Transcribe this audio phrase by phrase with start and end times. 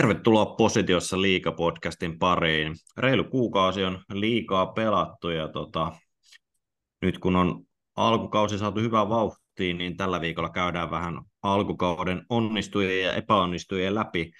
[0.00, 2.74] Tervetuloa Positiossa liikapodcastin pariin.
[2.96, 5.92] Reilu kuukausi on liikaa pelattu ja tota,
[7.02, 7.64] nyt kun on
[7.96, 14.30] alkukausi saatu hyvää vauhtiin, niin tällä viikolla käydään vähän alkukauden onnistujien ja epäonnistujien läpi.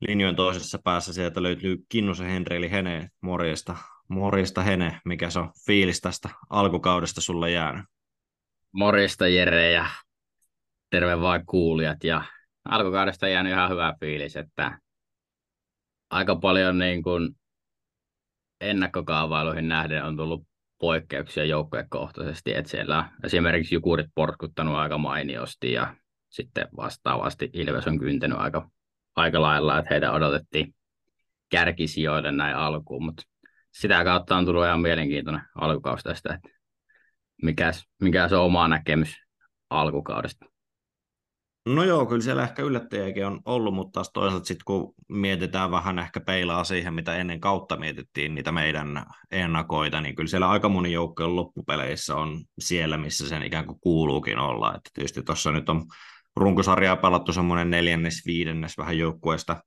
[0.00, 3.08] Linjojen toisessa päässä sieltä löytyy Kinnusen Henri eli Hene.
[3.20, 3.76] Morjesta.
[4.08, 7.84] Morjesta Hene, mikä se on fiilis tästä alkukaudesta sulle jäänyt?
[8.72, 9.86] Morjesta Jere ja
[10.90, 12.24] terve vaan kuulijat ja
[12.68, 14.78] alkukaudesta jäänyt ihan hyvä fiilis, että
[16.10, 17.36] aika paljon niin kuin
[18.60, 20.46] ennakkokaavailuihin nähden on tullut
[20.80, 25.94] poikkeuksia joukkuekohtaisesti, että siellä esimerkiksi Jukurit porskuttanut aika mainiosti ja
[26.28, 28.70] sitten vastaavasti Ilves on kyntänyt aika,
[29.16, 30.74] aika lailla, että heidän odotettiin
[31.48, 33.22] kärkisijoille näin alkuun, mutta
[33.72, 36.48] sitä kautta on tullut ihan mielenkiintoinen alkukausi tästä, että
[38.00, 39.14] mikä se on oma näkemys
[39.70, 40.46] alkukaudesta.
[41.74, 45.98] No joo, kyllä siellä ehkä yllättäjiäkin on ollut, mutta taas toisaalta sitten kun mietitään vähän
[45.98, 50.92] ehkä peilaa siihen, mitä ennen kautta mietittiin niitä meidän ennakoita, niin kyllä siellä aika moni
[50.92, 54.74] joukkojen loppupeleissä on siellä, missä sen ikään kuin kuuluukin olla.
[54.74, 55.84] Että tietysti tuossa nyt on
[56.36, 59.56] runkosarjaa pelattu semmoinen neljännes, viidennes vähän joukkueesta–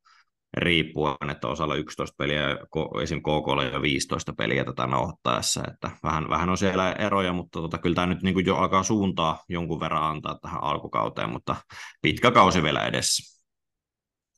[0.58, 2.58] riippuen, että osalla 11 peliä,
[3.04, 3.20] esim.
[3.20, 7.96] KK jo 15 peliä tätä nauhoittaessa, että vähän, vähän on siellä eroja, mutta tota, kyllä
[7.96, 11.56] tämä nyt niin jo alkaa suuntaa jonkun verran antaa tähän alkukauteen, mutta
[12.02, 13.42] pitkä kausi vielä edessä.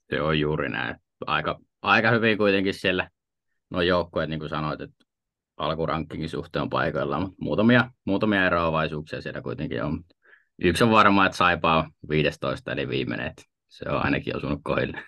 [0.10, 0.96] Se on juuri näin.
[1.28, 3.10] Aika, aika hyvin kuitenkin siellä
[3.70, 5.06] nuo joukkueet, niin kuin sanoit, että
[5.58, 10.04] alkurankkingin suhteen on paikoilla, mutta muutamia, muutamia eroavaisuuksia siellä kuitenkin on.
[10.62, 15.04] Yksi on varma, että Saipa on 15 eli viimeinen, että se on ainakin osunut kohdille.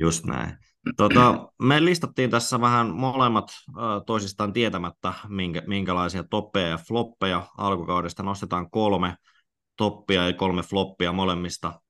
[0.00, 0.56] Just näin.
[0.96, 3.50] Tota, me listattiin tässä vähän molemmat
[4.06, 8.22] toisistaan tietämättä, minkä, minkälaisia toppeja ja floppeja alkukaudesta.
[8.22, 9.14] Nostetaan kolme
[9.76, 11.80] toppia ja kolme floppia molemmista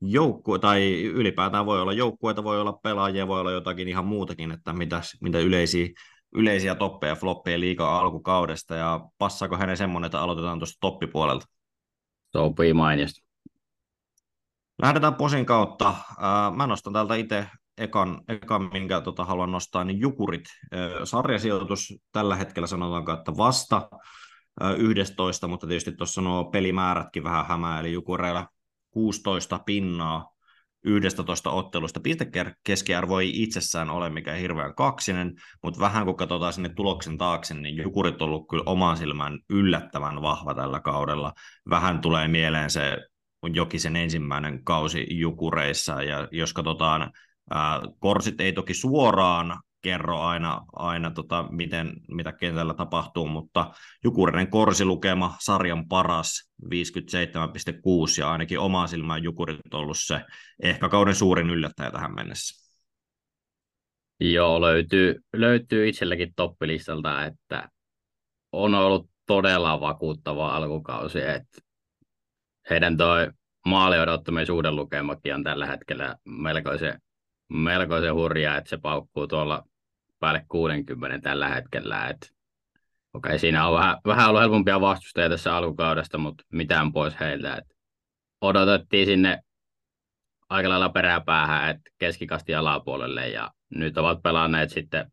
[0.00, 4.72] joukkue, tai ylipäätään voi olla joukkueita, voi olla pelaajia, voi olla jotakin ihan muutakin, että
[4.72, 5.88] mitä, mitä yleisiä,
[6.34, 11.46] yleisiä toppeja ja floppeja liikaa alkukaudesta, ja passaako hänen semmoinen, että aloitetaan tuosta toppipuolelta?
[12.36, 13.25] Sopii mainiosti.
[14.82, 15.94] Lähdetään posin kautta.
[16.56, 17.46] Mä nostan täältä itse
[17.78, 20.44] ekan, ekan minkä tota, haluan nostaa, niin Jukurit.
[21.04, 23.88] Sarjasijoitus tällä hetkellä sanotaanko, että vasta
[24.78, 28.48] 11, mutta tietysti tuossa nuo pelimäärätkin vähän hämää, eli Jukureilla
[28.90, 30.36] 16 pinnaa
[30.84, 32.00] 11 ottelusta.
[32.00, 37.76] Pistekeskiarvo ei itsessään ole mikään hirveän kaksinen, mutta vähän kun katsotaan sinne tuloksen taakse, niin
[37.76, 41.32] Jukurit on ollut kyllä oman silmään yllättävän vahva tällä kaudella.
[41.70, 42.98] Vähän tulee mieleen se
[43.54, 47.12] Jokisen ensimmäinen kausi Jukureissa, ja jos katsotaan,
[47.50, 53.70] ää, korsit ei toki suoraan kerro aina, aina tota, miten, mitä kentällä tapahtuu, mutta
[54.04, 56.70] Jukurinen korsilukema, sarjan paras, 57,6,
[58.18, 60.20] ja ainakin oma silmään Jukurit on ollut se
[60.62, 62.66] ehkä kauden suurin yllättäjä tähän mennessä.
[64.20, 67.68] Joo, löytyy, löytyy itselläkin toppilistalta, että
[68.52, 71.65] on ollut todella vakuuttava alkukausi, että
[72.70, 73.30] heidän toi
[73.66, 77.00] maali odottamisen lukemakin on tällä hetkellä melkoisen,
[77.48, 79.62] melkoisen hurjaa, että se paukkuu tuolla
[80.18, 82.08] päälle 60 tällä hetkellä.
[82.08, 82.32] Et,
[83.14, 87.56] okei, siinä on vähän, vähän ollut helpompia vastustajia tässä alkukaudesta, mutta mitään pois heiltä.
[87.56, 87.64] Et
[88.40, 89.42] odotettiin sinne
[90.48, 95.12] aika lailla peräpäähän, että keskikasti alapuolelle ja nyt ovat pelanneet sitten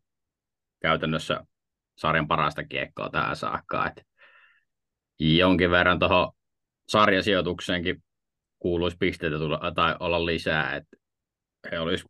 [0.82, 1.40] käytännössä
[1.98, 3.86] sarjan parasta kiekkoa tähän saakka.
[3.86, 4.06] Et
[5.20, 6.32] jonkin verran tuohon
[6.88, 8.02] sarjasijoitukseenkin
[8.58, 10.96] kuuluisi pisteitä tulla, tai olla lisää, että
[11.70, 12.04] he olisi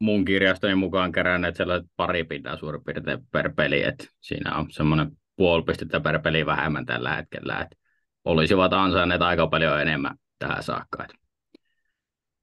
[0.00, 5.10] mun kirjastoni mukaan keränneet sellaiset pari pintaa suurin piirtein per peli, että siinä on semmoinen
[5.36, 7.76] puoli pistettä per peli vähemmän tällä hetkellä, että
[8.24, 11.04] olisivat ansainneet aika paljon enemmän tähän saakka.
[11.04, 11.16] Että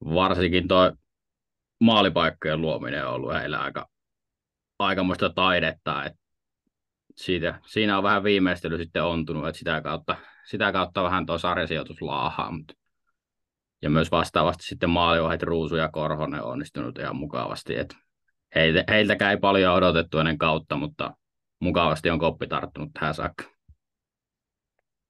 [0.06, 0.92] varsinkin tuo
[1.80, 3.90] maalipaikkojen luominen on ollut heillä aika,
[4.80, 6.20] aikamoista taidetta, että
[7.16, 10.16] siitä, siinä on vähän viimeistely sitten ontunut, että sitä kautta,
[10.48, 12.74] sitä kautta vähän tuo sarjasijoitus laahaa, mutta
[13.82, 17.76] ja myös vastaavasti sitten maaliohjat Ruusu ja Korhonen onnistunut ihan mukavasti.
[17.76, 17.96] Et
[18.56, 21.14] heiltä, heiltäkään ei paljon odotettu ennen kautta, mutta
[21.60, 23.44] mukavasti on koppi tarttunut tähän saakka.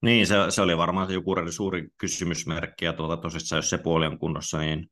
[0.01, 4.05] Niin, se, se oli varmaan se joku suuri kysymysmerkki, ja tuota, tosissaan jos se puoli
[4.05, 4.91] on kunnossa, niin,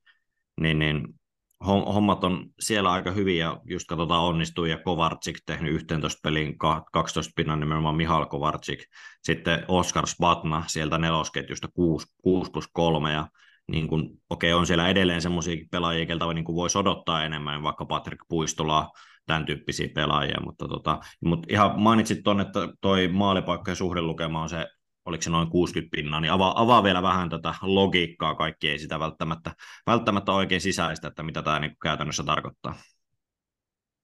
[0.62, 1.19] niin, niin
[1.66, 6.58] hommat on siellä aika hyviä, ja just katsotaan onnistuu, ja Kovarczyk tehnyt 11 pelin
[6.92, 8.80] 12 pinnan nimenomaan Mihal Kovarczyk,
[9.24, 13.28] sitten Oskar Spatna sieltä nelosketjusta 6, 6 plus 3, ja
[13.72, 17.86] niin kuin, okei, on siellä edelleen semmoisia pelaajia, keltä niin kuin voisi odottaa enemmän, vaikka
[17.86, 18.92] Patrick Puistola,
[19.26, 24.50] tämän tyyppisiä pelaajia, mutta, tota, mutta ihan mainitsit tuonne, että toi maalipaikka ja suhdelukema on
[24.50, 24.68] se
[25.10, 29.00] oliko se noin 60 pinnaa, niin avaa, avaa vielä vähän tätä logiikkaa, kaikki ei sitä
[29.00, 29.52] välttämättä,
[29.88, 32.76] välttämättä oikein sisäistä, että mitä tämä niin käytännössä tarkoittaa.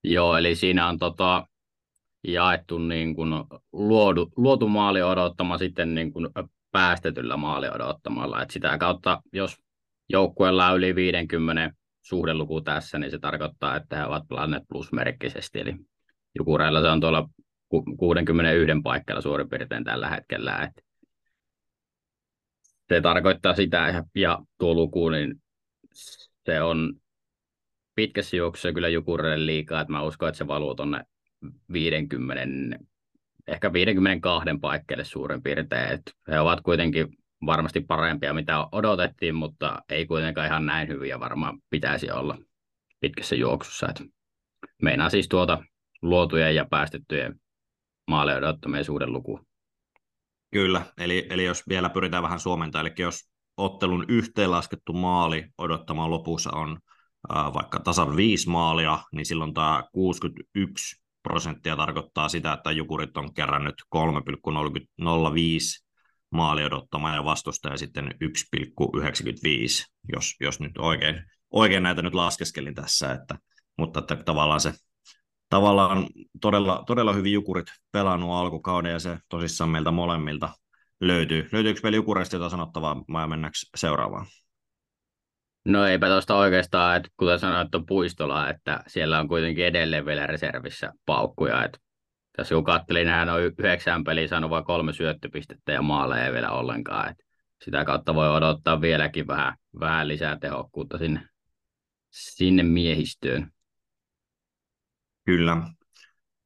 [0.04, 1.48] Joo, eli siinä on tota,
[2.28, 3.30] jaettu niin kuin
[3.74, 6.30] luodu, luotu maali odottama sitten niin kuin
[6.72, 8.42] päästetyllä maali odottamalla.
[8.42, 9.56] Et sitä kautta, jos
[10.10, 15.60] joukkueella on yli 50 suhdeluku tässä, niin se tarkoittaa, että he ovat pelanneet plusmerkkisesti.
[15.60, 15.76] Eli
[16.38, 17.30] Jukureilla se on tuolla
[17.98, 20.58] 61 paikalla suurin piirtein tällä hetkellä.
[20.58, 20.85] Et
[22.90, 25.42] se tarkoittaa sitä, ja tuo luku, niin
[26.46, 26.94] se on
[27.96, 31.04] pitkässä juoksussa kyllä Jukureille liikaa, että mä uskon, että se valuu tuonne
[31.72, 32.78] 50,
[33.48, 35.92] ehkä 52 paikkeille suurin piirtein.
[35.92, 37.08] Et he ovat kuitenkin
[37.46, 42.38] varmasti parempia, mitä odotettiin, mutta ei kuitenkaan ihan näin hyviä varmaan pitäisi olla
[43.00, 43.88] pitkässä juoksussa.
[43.90, 44.04] Et
[44.82, 45.64] meinaa siis tuota
[46.02, 47.40] luotujen ja päästettyjen
[48.08, 49.40] maaleja odottamien suhden luku.
[50.52, 56.52] Kyllä, eli, eli jos vielä pyritään vähän suomentaa, eli jos ottelun yhteenlaskettu maali odottamaan lopussa
[56.52, 56.80] on
[57.36, 63.34] äh, vaikka tasan viisi maalia, niin silloin tämä 61 prosenttia tarkoittaa sitä, että Jukurit on
[63.34, 64.02] kerännyt 3,05
[66.32, 68.12] maali odottamaan ja vastustaja sitten 1,95,
[70.14, 73.38] jos, jos nyt oikein, oikein näitä nyt laskeskelin tässä, että,
[73.78, 74.74] mutta että tavallaan se
[75.50, 76.08] tavallaan
[76.42, 80.50] todella, todella hyvin Jukurit pelannut alkukauden ja se tosissaan meiltä molemmilta
[81.02, 81.50] löytyy.
[81.52, 84.26] Löytyykö vielä Jukureista jotain sanottavaa vai mennäänkö seuraavaan?
[85.66, 90.28] No eipä tuosta oikeastaan, että kuten sanoit, on puistola, että siellä on kuitenkin edelleen vielä
[90.28, 91.64] reservissä paukkuja.
[91.64, 91.80] Että
[92.38, 97.10] tässä kun katselin, hän on yhdeksän peliä saanut vain kolme syöttöpistettä ja maaleja vielä ollenkaan.
[97.10, 97.24] Että
[97.64, 101.30] sitä kautta voi odottaa vieläkin vähän, vähän lisää tehokkuutta sinne,
[102.10, 103.52] sinne miehistöön.
[105.26, 105.58] Kyllä.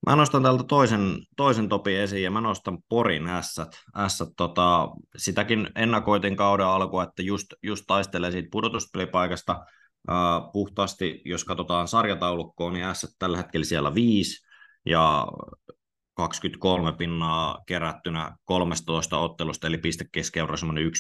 [0.08, 3.70] Mä nostan täältä toisen, toisen topi esiin ja mä nostan Porin ässät.
[3.98, 9.66] ässät tota, sitäkin ennakoitin kauden alkua, että just, just taistelee siitä pudotuspelipaikasta
[10.10, 14.48] uh, puhtaasti, jos katsotaan sarjataulukkoon, niin ässät tällä hetkellä siellä viisi
[14.86, 15.28] ja
[16.14, 20.92] 23 pinnaa kerättynä 13 ottelusta, eli pistekeskiarvo semmoinen 1,75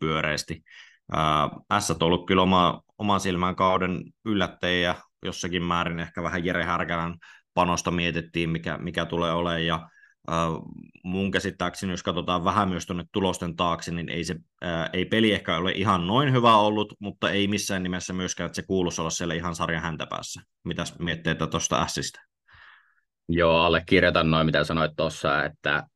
[0.00, 0.62] pyöreästi.
[1.78, 7.14] S on ollut kyllä oma, oma silmään kauden yllättäjä jossakin määrin ehkä vähän Jere Härkälän
[7.54, 9.88] panosta mietittiin, mikä, mikä tulee olemaan, ja
[10.30, 10.36] äh,
[11.04, 15.32] mun käsittääkseni, jos katsotaan vähän myös tuonne tulosten taakse, niin ei, se, äh, ei peli
[15.32, 19.10] ehkä ole ihan noin hyvä ollut, mutta ei missään nimessä myöskään, että se kuuluisi olla
[19.10, 20.42] siellä ihan sarjan häntäpäässä.
[20.64, 22.20] Mitäs mietteitä tuosta Sistä?
[23.28, 25.86] Joo, allekirjoitan noin, mitä sanoit tuossa, että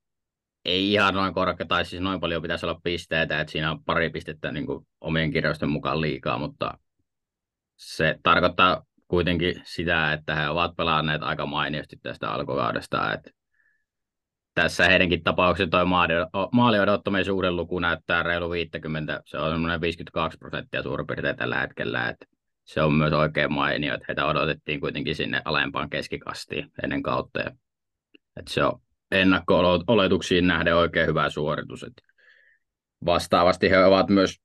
[0.64, 4.11] ei ihan noin korkea, tai siis noin paljon pitäisi olla pisteitä, että siinä on pari
[4.11, 6.78] pistettä niin kuin omien kirjoisten mukaan liikaa, mutta
[7.76, 13.12] se tarkoittaa kuitenkin sitä, että he ovat pelanneet aika mainiosti tästä alkukaudesta.
[13.12, 13.31] Että
[14.55, 15.85] tässä heidänkin tapauksessa tuo
[16.53, 21.61] maali odottamien suuren luku näyttää reilu 50, se on semmoinen 52 prosenttia suurin piirtein tällä
[21.61, 22.26] hetkellä, että
[22.64, 27.41] se on myös oikein mainio, että heitä odotettiin kuitenkin sinne alempaan keskikastiin ennen kautta.
[28.37, 28.81] Että se on
[29.11, 31.82] ennakko-oletuksiin nähden oikein hyvä suoritus.
[31.82, 32.02] Että
[33.05, 34.41] vastaavasti he ovat myös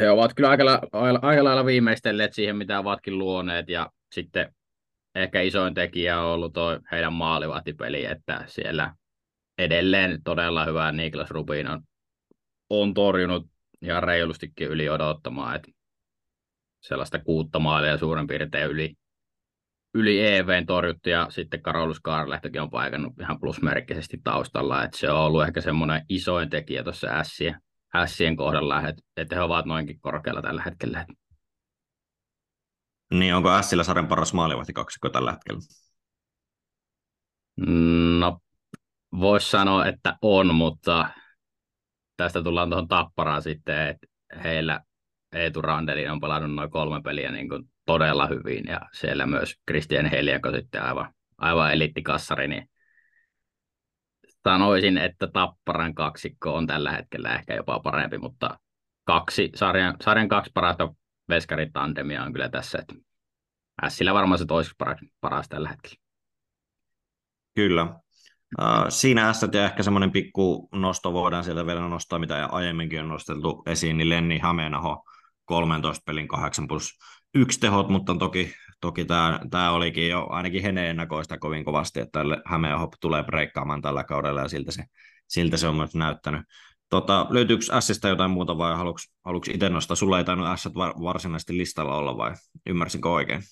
[0.00, 4.54] he ovat kyllä aika, lailla, aika lailla viimeistelleet siihen, mitä ovatkin luoneet, ja sitten
[5.14, 8.94] ehkä isoin tekijä on ollut tuo heidän maalivahtipeli, että siellä
[9.58, 11.82] edelleen todella hyvä Niklas Rubin on,
[12.70, 13.46] on torjunut
[13.82, 15.70] ihan reilustikin yli odottamaan, että
[16.80, 18.94] sellaista kuutta maalia suurin piirtein yli,
[19.94, 25.20] yli EVn torjuttu ja sitten Karolus Kaarlehtokin on paikannut ihan plusmerkkisesti taustalla, että se on
[25.20, 27.60] ollut ehkä semmoinen isoin tekijä tuossa ässien,
[27.94, 31.06] ässien kohdalla, että, että he ovat noinkin korkealla tällä hetkellä.
[33.10, 35.60] Niin, onko Ässillä sarjan paras maalivahti kaksikko tällä hetkellä?
[38.18, 38.38] No,
[39.12, 41.10] voisi sanoa, että on, mutta
[42.16, 44.06] tästä tullaan tuohon tapparaan sitten, että
[44.44, 44.80] heillä
[45.32, 50.06] Eetu Randelin on pelannut noin kolme peliä niin kuin todella hyvin ja siellä myös Christian
[50.06, 52.70] Heliako sitten aivan, aivan elittikassari, niin
[54.50, 58.58] sanoisin, että Tapparan kaksikko on tällä hetkellä ehkä jopa parempi, mutta
[59.04, 60.94] kaksi, sarjan, sarjan kaksi parasta
[61.28, 62.94] veskaritandemia on kyllä tässä, että
[63.88, 65.96] Sillä varmaan se toiseksi paras, paras tällä hetkellä.
[67.54, 67.94] Kyllä.
[68.88, 73.62] Siinä S ja ehkä semmoinen pikku nosto voidaan sieltä vielä nostaa, mitä aiemminkin on nosteltu
[73.66, 75.04] esiin, niin Lenni Hameenaho
[75.44, 76.98] 13 pelin 8 plus
[77.34, 82.20] yksi tehot, mutta toki, toki tämä, tämä olikin jo ainakin Hene ennakoista kovin kovasti, että
[82.46, 84.84] Hämeenhop tulee breikkaamaan tällä kaudella ja siltä se,
[85.28, 86.42] siltä se on myös näyttänyt.
[86.88, 89.96] Tota, löytyykö Sistä jotain muuta vai haluatko, itse nostaa?
[89.96, 90.68] Sulla ei tainnut S
[91.02, 92.32] varsinaisesti listalla olla vai
[92.66, 93.42] ymmärsinkö oikein?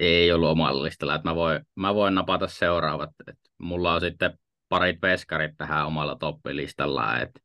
[0.00, 3.10] Ei ollut omalla listalla, että mä voin, mä voin napata seuraavat.
[3.28, 4.38] Et mulla on sitten
[4.68, 7.40] parit veskarit tähän omalla toppilistalla, että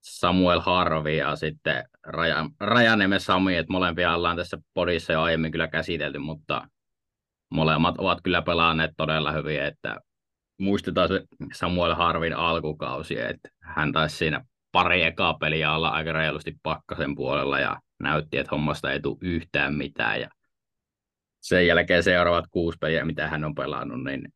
[0.00, 5.68] Samuel Harvi ja sitten Raja, Rajaniemen Sami, että molempia ollaan tässä podissa jo aiemmin kyllä
[5.68, 6.68] käsitelty, mutta
[7.50, 9.96] molemmat ovat kyllä pelanneet todella hyvin, että
[10.58, 11.22] muistetaan se
[11.54, 17.58] Samuel Harvin alkukausi, että hän taisi siinä pari ekaa peliä olla aika reilusti pakkasen puolella
[17.58, 20.20] ja näytti, että hommasta ei tule yhtään mitään.
[20.20, 20.28] Ja
[21.40, 24.32] sen jälkeen seuraavat kuusi peliä, mitä hän on pelannut, niin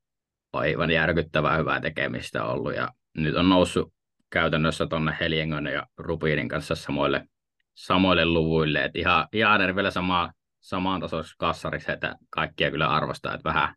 [0.52, 2.75] aivan järkyttävää hyvää tekemistä ollut.
[2.75, 3.92] Ja nyt on noussut
[4.34, 7.28] käytännössä tuonne Heljengon ja Rubiinin kanssa samoille,
[7.74, 13.48] samoille luvuille, että ihan, ihan vielä sama, samaan tasoisessa kassarissa, että kaikkia kyllä arvostaa, että
[13.48, 13.74] vähän,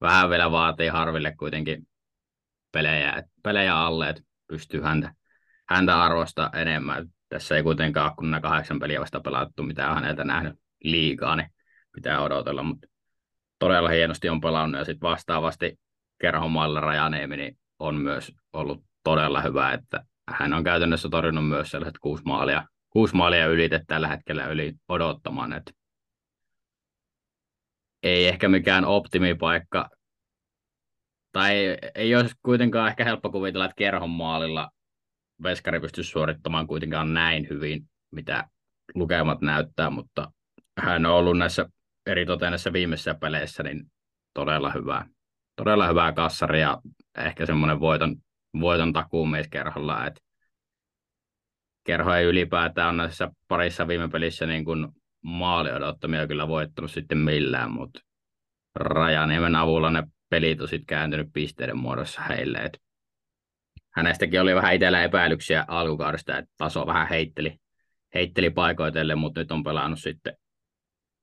[0.00, 1.86] vähän vielä vaatii Harville kuitenkin
[2.72, 5.14] pelejä, pelejä alle, että pystyy häntä,
[5.68, 7.06] häntä arvostaa enemmän.
[7.28, 10.54] Tässä ei kuitenkaan ole kun nämä kahdeksan peliä vasta pelattu, mitä on häneltä nähnyt
[10.84, 11.50] liikaa, niin
[11.92, 12.88] pitää odotella, mutta
[13.58, 15.80] todella hienosti on pelannut ja sitten vastaavasti
[16.20, 21.98] Kerhomailla Rajaniemi niin on myös ollut todella hyvä, että hän on käytännössä torjunut myös sellaiset
[21.98, 25.72] kuusi maalia, kuusi maalia ylitet tällä hetkellä yli odottamaan, että
[28.02, 29.88] ei ehkä mikään optimipaikka,
[31.32, 34.70] tai ei olisi kuitenkaan ehkä helppo kuvitella, että kerhon maalilla
[35.42, 38.48] Veskari pystyisi suorittamaan kuitenkaan näin hyvin, mitä
[38.94, 40.32] lukemat näyttää, mutta
[40.78, 41.66] hän on ollut näissä
[42.06, 43.92] eri näissä viimeisissä peleissä niin
[44.34, 45.06] todella hyvää,
[45.56, 46.78] todella hyvää kassari ja
[47.18, 48.16] ehkä semmoinen voiton,
[48.60, 50.20] voiton takuumies kerholla, että
[51.84, 54.88] kerho ei ylipäätään ole näissä parissa viime pelissä niin kuin
[55.22, 58.00] maali odottamia kyllä voittanut sitten millään, mutta
[58.74, 62.58] Rajaniemen avulla ne pelit on sitten kääntynyt pisteiden muodossa heille.
[62.58, 62.82] Et
[63.90, 67.60] hänestäkin oli vähän itsellä epäilyksiä alkukaudesta, että taso vähän heitteli,
[68.14, 70.36] heitteli paikoitelle, mutta nyt on pelannut sitten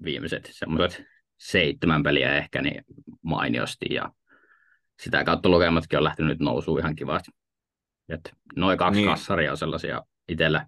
[0.04, 1.04] viimeiset semmoiset
[1.38, 2.84] seitsemän peliä ehkä niin
[3.22, 4.12] mainiosti ja
[5.00, 7.32] sitä kautta lukematkin on lähtenyt nyt nousuun ihan kivasti.
[8.10, 9.10] Et noin kaksi niin.
[9.10, 10.68] kassaria on sellaisia itsellä,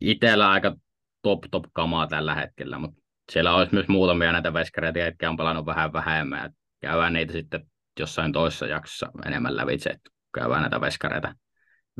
[0.00, 0.76] itsellä aika
[1.22, 5.66] top top kamaa tällä hetkellä, mutta siellä olisi myös muutamia näitä veskareita, jotka on pelannut
[5.66, 6.46] vähän vähemmän.
[6.46, 7.70] Et käydään niitä sitten
[8.00, 11.34] jossain toisessa jaksossa enemmän lävitse, että käydään näitä veskareita,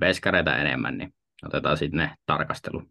[0.00, 1.14] veskareita enemmän, niin
[1.46, 2.90] otetaan sitten ne tarkasteluun.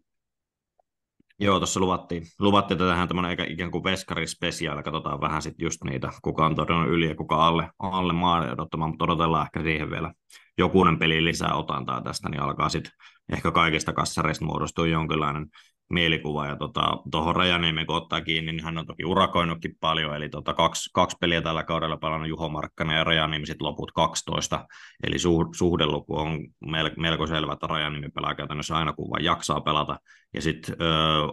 [1.42, 5.84] Joo, tuossa luvattiin, luvattiin että tähän tämmöinen ikään kuin veskari special, katsotaan vähän sitten just
[5.84, 9.90] niitä, kuka on todennut yli ja kuka alle, alle maali odottamaan, mutta odotellaan ehkä siihen
[9.90, 10.12] vielä
[10.58, 12.92] jokunen peli lisää otantaa tästä, niin alkaa sitten
[13.32, 15.46] ehkä kaikista kassareista muodostua jonkinlainen
[15.92, 16.46] mielikuva.
[16.46, 20.54] Ja tuohon tota, Rajaniemen kun ottaa kiinni, niin hän on toki urakoinutkin paljon, eli tota,
[20.54, 24.66] kaksi, kaksi peliä tällä kaudella pelannut Juho Markkanen ja Rajaniemi sitten loput 12,
[25.02, 29.60] eli su, suhdeluku on mel, melko selvä, että Rajaniemi pelaa käytännössä aina kun vaan jaksaa
[29.60, 29.98] pelata.
[30.34, 30.76] Ja sitten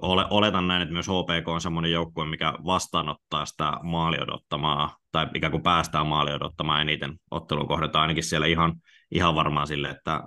[0.02, 5.28] ole, oletan näin, että myös HPK on semmoinen joukkue, mikä vastaanottaa sitä maali odottamaa, tai
[5.34, 8.76] ikään kuin päästään maali odottamaan eniten ottelun kohdata ainakin siellä ihan,
[9.12, 10.24] ihan varmaan sille, että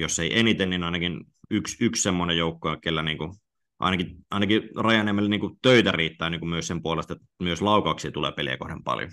[0.00, 3.32] jos ei eniten, niin ainakin yksi, yksi semmoinen joukko, kellä niin kuin,
[3.78, 8.10] ainakin, ainakin Rajaniemelle niin kuin töitä riittää niin kuin myös sen puolesta, että myös laukauksia
[8.10, 9.10] tulee peliä kohden paljon.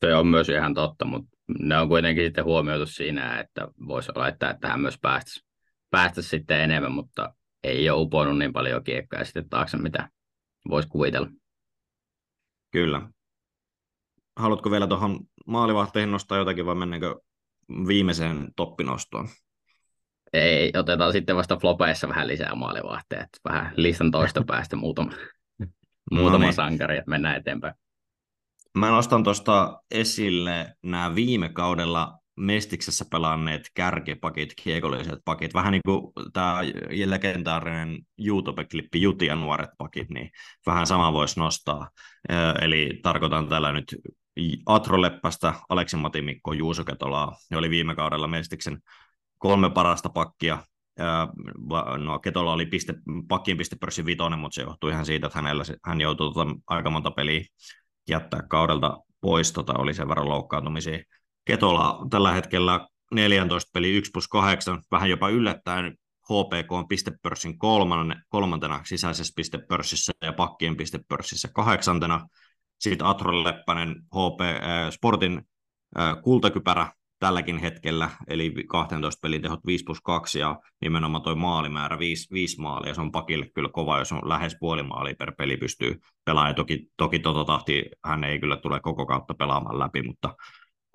[0.00, 4.28] Se on myös ihan totta, mutta ne on kuitenkin sitten huomioitu siinä, että voisi olla,
[4.28, 5.46] että tähän myös päästäisiin
[5.90, 10.08] päästä sitten enemmän, mutta ei ole uponut niin paljon kiekkaa sitten taakse, mitä
[10.68, 11.28] voisi kuvitella.
[12.70, 13.08] Kyllä.
[14.36, 17.20] Haluatko vielä tuohon maalivahteihin nostaa jotakin vai mennäänkö
[17.68, 19.28] viimeiseen toppinostoon?
[20.34, 23.26] Ei, otetaan sitten vasta flopeissa vähän lisää maalivahteja.
[23.44, 25.12] Vähän listan toista päästä muutama,
[26.10, 26.52] muutama no niin.
[26.52, 27.74] sankari, että mennään eteenpäin.
[28.78, 36.12] Mä nostan tuosta esille nämä viime kaudella Mestiksessä pelanneet kärkipakit, kiekolliset pakit, vähän niin kuin
[36.32, 36.60] tämä
[37.04, 40.30] legendaarinen YouTube-klippi Juti ja nuoret pakit, niin
[40.66, 41.90] vähän sama voisi nostaa.
[42.62, 43.96] Eli tarkoitan tällä nyt
[44.66, 47.36] Atro Leppästä, Aleksi Matimikko, Juuso Ketolaa.
[47.50, 48.78] Ne oli viime kaudella Mestiksen
[49.44, 50.58] kolme parasta pakkia.
[51.98, 52.94] No, Ketola oli piste,
[53.28, 57.10] pakkien pistepörssin vitonen, mutta se johtui ihan siitä, että hänellä, hän joutui tota, aika monta
[57.10, 57.44] peliä
[58.08, 60.98] jättää kaudelta pois, tota, oli sen verran loukkaantumisia.
[61.44, 68.22] Ketola tällä hetkellä 14 peli 1 plus 8, vähän jopa yllättäen HPK on pistepörssin kolmantena,
[68.28, 72.28] kolmantena sisäisessä pistepörssissä ja pakkien pistepörssissä kahdeksantena.
[72.80, 75.42] Sitten Atro Leppänen HP äh, Sportin
[75.98, 76.92] äh, kultakypärä
[77.24, 82.60] tälläkin hetkellä, eli 12 pelin tehot 5 plus 2 ja nimenomaan tuo maalimäärä 5, 5
[82.60, 86.54] maalia, se on pakille kyllä kova, jos on lähes puoli maalia per peli pystyy pelaamaan,
[86.54, 90.36] toki, toki tota tahti hän ei kyllä tule koko kautta pelaamaan läpi, mutta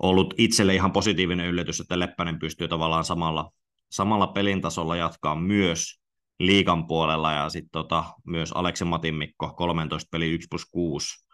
[0.01, 3.51] ollut itselle ihan positiivinen yllätys, että Leppänen pystyy tavallaan samalla,
[3.91, 6.00] samalla pelin tasolla jatkaa myös
[6.39, 11.28] liikan puolella, ja sitten tota, myös Aleksen Matin Mikko 13 peli 1 plus 6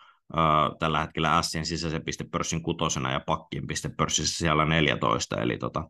[0.80, 5.90] tällä hetkellä Sien sisäisen pistepörssin kutosena ja pakkien pistepörssissä siellä 14, eli tota,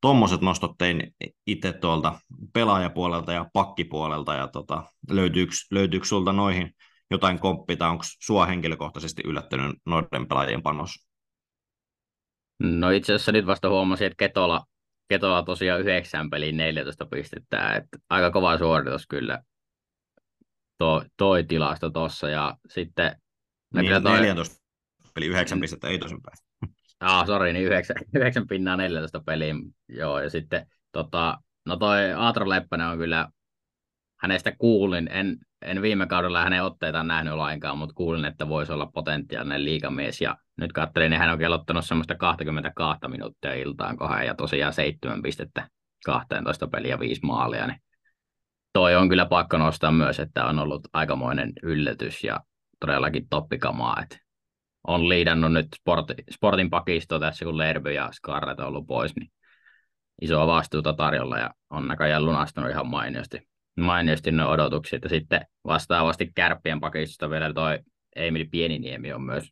[0.00, 1.14] tuommoiset nostot tein
[1.46, 2.18] itse tuolta
[2.52, 6.72] pelaajapuolelta ja pakkipuolelta, ja tota, löytyykö, löytyykö sulta noihin
[7.10, 11.06] jotain komppia, tai onko sua henkilökohtaisesti yllättänyt noiden pelaajien panos?
[12.58, 14.64] No itse asiassa nyt vasta huomasin, että Ketola,
[15.08, 19.42] Ketola tosiaan 9 peliin 14 pistettä, että aika kova suoritus kyllä
[20.78, 23.16] toi, toi tilasto tuossa, ja sitten
[23.82, 24.20] niin, toi...
[24.20, 24.56] 14
[25.14, 26.36] peli 9 pistettä, ei tosinpäin.
[27.00, 32.48] Ah, sori, niin 9, 9 pinnaa 14 peliin, joo, ja sitten tota, no toi Aatro
[32.48, 33.28] Leppänen on kyllä,
[34.20, 38.90] hänestä kuulin, en, en viime kaudella hänen otteitaan nähnyt lainkaan, mutta kuulin, että voisi olla
[38.94, 44.34] potentiaalinen liikamies, ja nyt katselin, niin hän on kellottanut semmoista 22 minuuttia iltaan kohden, ja
[44.34, 45.68] tosiaan 7 pistettä
[46.04, 47.80] 12 peliä, 5 maalia, niin
[48.72, 52.40] toi on kyllä pakko nostaa myös, että on ollut aikamoinen yllätys, ja
[52.80, 54.18] todellakin toppikamaa, että
[54.86, 59.30] on liidannut nyt sport, sportin pakisto tässä, kun Lerby ja Scarlett on ollut pois, niin
[60.22, 65.02] isoa vastuuta tarjolla ja on näköjään lunastunut ihan mainiosti, mainiosti ne odotukset.
[65.02, 67.78] Ja sitten vastaavasti kärppien pakistosta vielä toi
[68.16, 69.50] Emil Pieniniemi on myös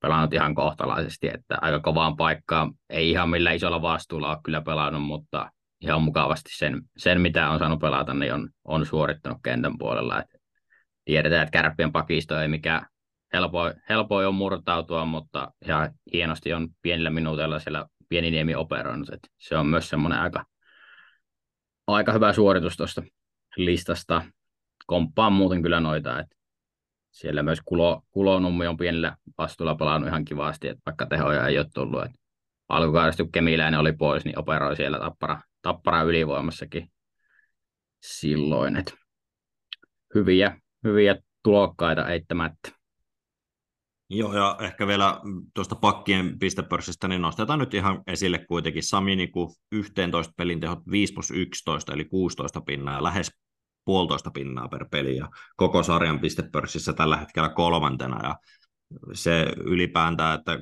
[0.00, 5.02] pelannut ihan kohtalaisesti, että aika kovaan paikkaan, ei ihan millä isolla vastuulla ole kyllä pelannut,
[5.02, 10.20] mutta ihan mukavasti sen, sen mitä on saanut pelata, niin on, on suorittanut kentän puolella.
[10.20, 10.35] Et
[11.06, 12.86] tiedetään, että kärppien pakisto ei mikään
[13.32, 19.08] helpoin, helpoin on murtautua, mutta ihan hienosti on pienillä minuuteilla siellä Pieniniemi operoinut.
[19.08, 20.44] Että se on myös semmoinen aika,
[21.86, 23.02] aika hyvä suoritus tuosta
[23.56, 24.22] listasta.
[24.86, 26.36] Komppaan muuten kyllä noita, että
[27.10, 31.66] siellä myös Kulo, Kulonummi on pienellä vastuulla pelannut ihan kivasti, että vaikka tehoja ei ole
[31.74, 32.04] tullut.
[32.04, 32.18] Että
[32.68, 36.90] alkukaudesta kun Kemiläinen oli pois, niin operoi siellä tappara, tappara ylivoimassakin
[38.02, 38.76] silloin.
[38.76, 38.92] Että
[40.14, 42.72] hyviä, hyviä tulokkaita eittämättä.
[44.10, 45.20] Joo, ja ehkä vielä
[45.54, 51.12] tuosta pakkien pistepörssistä, niin nostetaan nyt ihan esille kuitenkin Sami Niku 11 pelin tehot 5
[51.12, 53.30] plus 11, eli 16 pinnaa ja lähes
[53.84, 58.36] puolitoista pinnaa per peli, ja koko sarjan pistepörssissä tällä hetkellä kolmantena, ja
[59.12, 60.58] se ylipäätään, että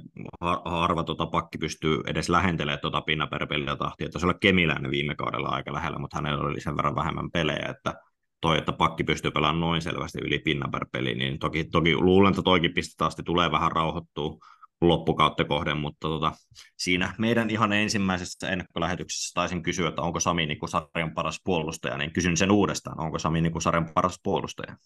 [0.64, 4.90] harva tuota pakki pystyy edes lähentelemään tuota pinna per peliä tahtia, että se oli Kemiläinen
[4.90, 7.94] viime kaudella aika lähellä, mutta hänellä oli sen verran vähemmän pelejä, että
[8.40, 12.30] toi, että pakki pystyy pelaamaan noin selvästi yli pinnan per peli, niin toki, toki luulen,
[12.30, 14.38] että toikin piste asti tulee vähän rauhoittua
[14.80, 16.32] loppukautta kohden, mutta tota,
[16.76, 22.12] siinä meidän ihan ensimmäisessä ennakkolähetyksessä taisin kysyä, että onko Sami Niku sarjan paras puolustaja, niin
[22.12, 24.76] kysyn sen uudestaan, onko Sami Niku sarjan paras puolustaja?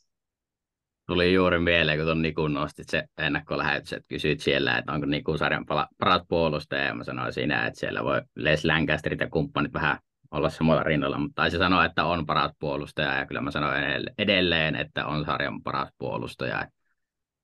[1.06, 5.38] Tuli juuri mieleen, kun tuon Nikun nostit se ennakkolähetys, että kysyit siellä, että onko Niku
[5.38, 5.66] sarjan
[5.98, 9.98] paras puolustaja, ja mä sanoin siinä, että siellä voi Les Lancasterit ja kumppanit vähän
[10.30, 13.84] olla samalla rinnalla, mutta taisi sanoa, että on paras puolustaja, ja kyllä mä sanoin
[14.18, 16.66] edelleen, että on sarjan paras puolustaja.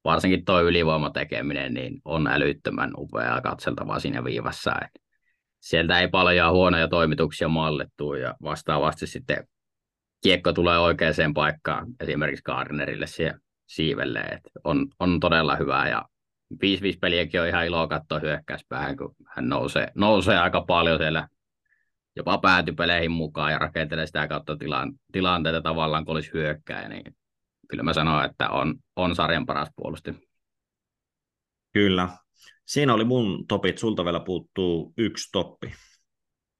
[0.04, 4.74] Varsinkin tuo ylivoimatekeminen niin on älyttömän upeaa katseltavaa siinä viivassa.
[5.60, 9.48] sieltä ei paljon huonoja toimituksia mallettu, ja vastaavasti sitten
[10.22, 13.06] kiekko tulee oikeaan paikkaan, esimerkiksi Gardnerille
[13.66, 16.04] siivelle, että on, on todella hyvä, ja
[16.54, 16.56] 5-5
[17.00, 21.28] peliäkin on ihan ilo katsoa hyökkäyspäähän, kun hän nousee, nousee aika paljon siellä
[22.16, 27.16] jopa päätypeleihin mukaan ja rakentelee sitä kautta tilan, tilanteita tavallaan, kun olisi hyökkäjä, niin
[27.68, 30.28] kyllä mä sanon, että on, on sarjan paras puolusti.
[31.72, 32.08] Kyllä.
[32.66, 35.74] Siinä oli mun topit, sulta vielä puuttuu yksi toppi.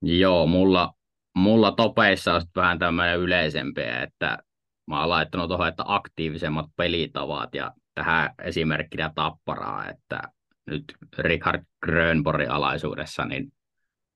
[0.02, 0.92] Joo, mulla,
[1.36, 4.38] mulla topeissa on vähän tämmöinen yleisempi, että
[4.86, 10.22] mä oon laittanut tuohon, että aktiivisemmat pelitavat ja tähän esimerkkinä tapparaa, että
[10.66, 10.84] nyt
[11.18, 13.52] Richard Grönborgin alaisuudessa, niin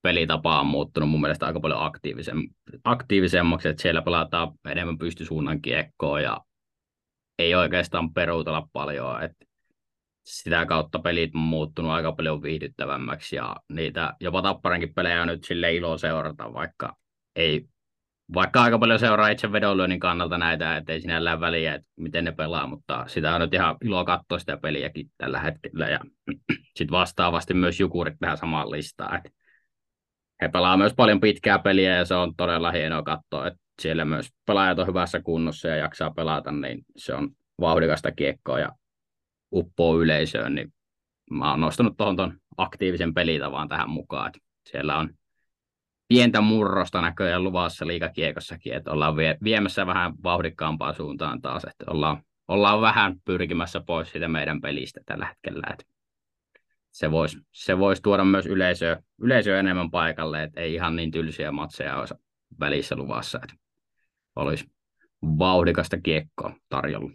[0.08, 2.36] pelitapa on muuttunut mun mielestä aika paljon aktiivisen,
[2.84, 6.40] aktiivisemmaksi, että siellä pelataan enemmän pystysuunnan kiekkoa ja
[7.38, 9.46] ei oikeastaan peruutella paljon, että
[10.24, 15.44] sitä kautta pelit on muuttunut aika paljon viihdyttävämmäksi ja niitä jopa tapparankin pelejä on nyt
[15.44, 16.96] sille ilo seurata, vaikka
[17.36, 17.68] ei
[18.34, 22.32] vaikka aika paljon seuraa itse vedonlyönnin kannalta näitä, että ei sinällään väliä, että miten ne
[22.32, 26.00] pelaa, mutta sitä on nyt ihan ilo katsoa sitä peliäkin tällä hetkellä ja
[26.76, 29.38] sitten vastaavasti myös Jukurit tähän samaan listaan, että
[30.42, 34.29] he pelaa myös paljon pitkää peliä ja se on todella hienoa katsoa, että siellä myös
[34.46, 38.68] pelaajat on hyvässä kunnossa ja jaksaa pelata, niin se on vauhdikasta kiekkoa ja
[39.53, 40.72] uppoo yleisöön, niin
[41.31, 44.38] mä oon nostanut tuohon ton aktiivisen pelitavan tähän mukaan, että
[44.70, 45.11] siellä on
[46.09, 52.22] pientä murrosta näköjään luvassa liikakiekossakin, että ollaan vie, viemässä vähän vauhdikkaampaan suuntaan taas, että ollaan,
[52.48, 55.85] ollaan vähän pyrkimässä pois siitä meidän pelistä tällä hetkellä, että
[56.98, 61.52] se voisi se vois tuoda myös yleisöä, yleisöä enemmän paikalle, että ei ihan niin tylsiä
[61.52, 62.14] matseja olisi
[62.61, 63.56] välissä luvassa, että
[64.37, 64.66] olisi
[65.22, 67.11] vauhdikasta kiekkoa tarjolla.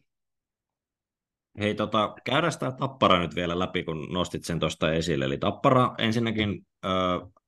[1.60, 5.26] Hei, tota, käydään tämä Tappara nyt vielä läpi, kun nostit sen tuosta esille.
[5.26, 6.65] Eli Tappara ensinnäkin,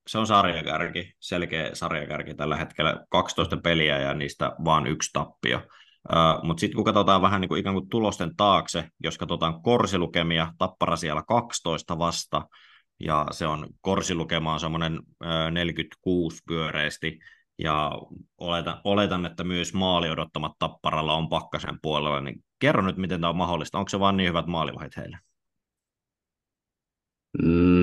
[0.08, 5.62] se on sarjakärki, selkeä sarjakärki tällä hetkellä, 12 peliä ja niistä vain yksi tappio.
[6.44, 10.96] Mutta sitten kun katsotaan vähän niin kuin ikään kuin tulosten taakse, jos katsotaan korsilukemia, Tappara
[10.96, 12.48] siellä 12 vasta,
[13.00, 15.00] ja se on korsilukema on semmoinen
[15.52, 17.20] 46 pyöreästi,
[17.60, 17.92] ja
[18.38, 23.30] oletan, oletan, että myös maali odottamat Tapparalla on Pakkasen puolella, niin kerro nyt, miten tämä
[23.30, 23.78] on mahdollista.
[23.78, 25.18] Onko se vain niin hyvät maalivahit heille?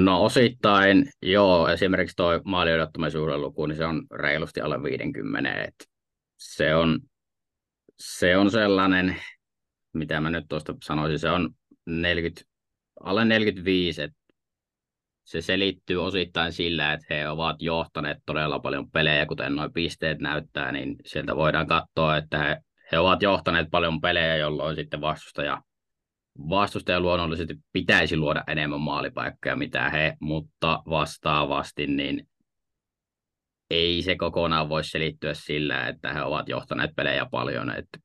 [0.04, 1.68] No osittain, joo.
[1.68, 5.52] Esimerkiksi tuo maali odottamisuuden luku, niin se on reilusti alle 50.
[5.52, 5.74] Et
[6.38, 6.98] se, on,
[8.02, 9.16] se on sellainen,
[9.92, 11.50] mitä mä nyt tuosta sanoisin, se on
[11.86, 12.50] 40,
[13.00, 14.16] alle 45, että
[15.24, 20.72] se selittyy osittain sillä, että he ovat johtaneet todella paljon pelejä, kuten nuo pisteet näyttää,
[20.72, 22.56] niin sieltä voidaan katsoa, että he,
[22.92, 25.62] he ovat johtaneet paljon pelejä, jolloin sitten vastustaja,
[26.48, 32.28] vastustaja luonnollisesti pitäisi luoda enemmän maalipaikkoja, mitä he, mutta vastaavasti niin
[33.72, 37.98] ei se kokonaan voi selittyä sillä, että he ovat johtaneet pelejä paljon, että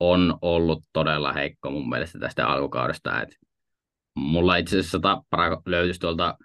[0.00, 3.36] on ollut todella heikko mun mielestä tästä alkukaudesta, että
[4.14, 6.38] mulla itse asiassa Tappara löytyisi tuolta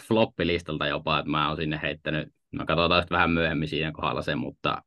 [0.00, 4.34] floppilistalta jopa, että mä oon sinne heittänyt, no katsotaan sitten vähän myöhemmin siinä kohdalla se,
[4.34, 4.82] mutta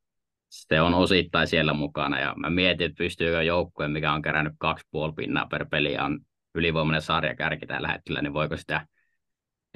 [0.50, 4.88] se on osittain siellä mukana ja mä mietin, että pystyykö joukkue, mikä on kerännyt kaksi
[4.92, 6.20] puoli pinnaa per peli ja on
[6.56, 8.88] ylivoimainen sarjakärki tällä hetkellä, niin voiko sitä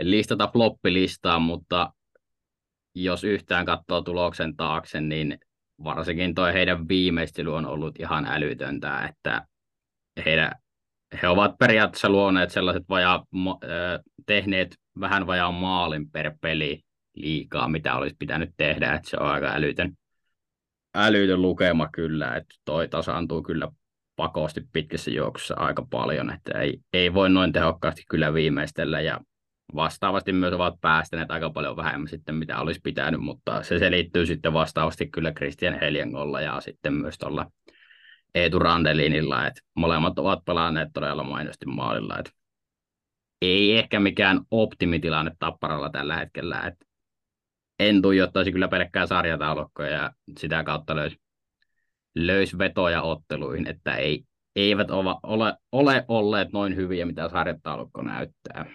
[0.02, 1.94] listata floppilistaan, mutta
[3.04, 5.38] jos yhtään katsoo tuloksen taakse, niin
[5.84, 9.48] varsinkin toi heidän viimeistely on ollut ihan älytöntä, että
[10.26, 10.52] heidän
[11.22, 13.26] he ovat periaatteessa luoneet sellaiset vajaa,
[14.26, 16.82] tehneet vähän vajaa maalin per peli
[17.16, 19.94] liikaa, mitä olisi pitänyt tehdä, että se on aika älytön,
[20.96, 23.68] älytön lukema kyllä, että toi tasaantuu kyllä
[24.16, 29.20] pakosti pitkässä juoksussa aika paljon, että ei, ei voi noin tehokkaasti kyllä viimeistellä ja
[29.76, 34.54] vastaavasti myös ovat päästäneet aika paljon vähemmän sitten, mitä olisi pitänyt, mutta se selittyy sitten
[34.54, 37.52] vastaavasti kyllä Christian Heljengolla ja sitten myös tuolla
[38.36, 42.18] Eetu Randelinilla, että molemmat ovat pelanneet todella mainosti maalilla.
[42.20, 42.32] Että
[43.42, 46.86] ei ehkä mikään optimitilanne Tapparalla tällä hetkellä, että
[47.80, 51.18] en tuijottaisi kyllä pelkkää sarjataulukkoja ja sitä kautta löysi,
[52.16, 54.24] löys vetoja otteluihin, että ei,
[54.56, 58.66] eivät ole, ole olleet noin hyviä, mitä sarjataulukko näyttää.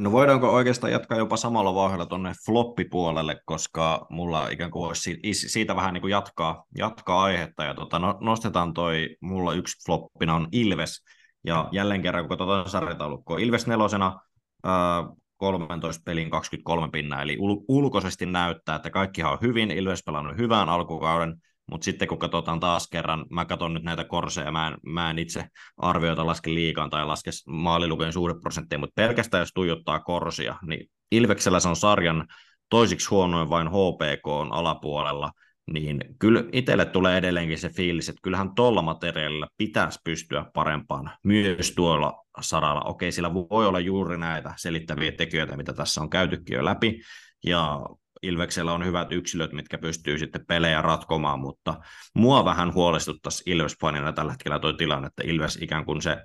[0.00, 5.76] No voidaanko oikeastaan jatkaa jopa samalla vauhdilla tuonne floppipuolelle, koska mulla ikään kuin olisi siitä
[5.76, 7.64] vähän niin kuin jatkaa, jatkaa aihetta.
[7.64, 11.04] Ja tota, no, nostetaan toi, mulla yksi floppina on Ilves.
[11.44, 14.20] Ja jälleen kerran, kun katsotaan sarjataulukkoa, Ilves nelosena,
[14.64, 15.04] ää,
[15.36, 20.68] 13 pelin 23 pinnaa, eli ul- ulkoisesti näyttää, että kaikkihan on hyvin, Ilves pelannut hyvän
[20.68, 25.10] alkukauden, mutta sitten kun katsotaan taas kerran, mä katson nyt näitä korseja, mä en, mä
[25.10, 25.44] en itse
[25.76, 31.68] arvioita laske liikaan tai laske maalilukujen suhdeprosentteja, mutta pelkästään jos tuijottaa korsia, niin Ilveksellä se
[31.68, 32.26] on sarjan
[32.68, 35.32] toisiksi huonoin vain HPK on alapuolella,
[35.72, 41.72] niin kyllä itselle tulee edelleenkin se fiilis, että kyllähän tuolla materiaalilla pitäisi pystyä parempaan myös
[41.76, 42.80] tuolla saralla.
[42.80, 47.00] Okei, sillä voi olla juuri näitä selittäviä tekijöitä, mitä tässä on käytykin jo läpi,
[47.46, 47.80] ja
[48.22, 51.74] Ilveksellä on hyvät yksilöt, mitkä pystyy sitten pelejä ratkomaan, mutta
[52.14, 56.16] mua vähän huolestuttaisi Ilves-fanina tällä hetkellä tuo tilanne, että Ilves ikään kuin se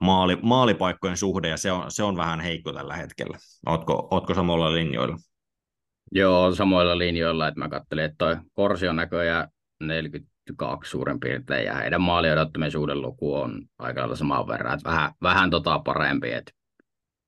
[0.00, 3.38] maali, maalipaikkojen suhde, ja se on, se on vähän heikko tällä hetkellä.
[3.66, 5.16] Ootko, ootko samalla linjoilla?
[6.12, 9.48] Joo, samoilla linjoilla, että mä katselin, että toi Korsi on näköjään
[9.80, 15.12] 42 suurin piirtein, ja heidän maali odottamisen luku on aika lailla saman verran, että vähän,
[15.22, 16.52] vähän tota parempi, että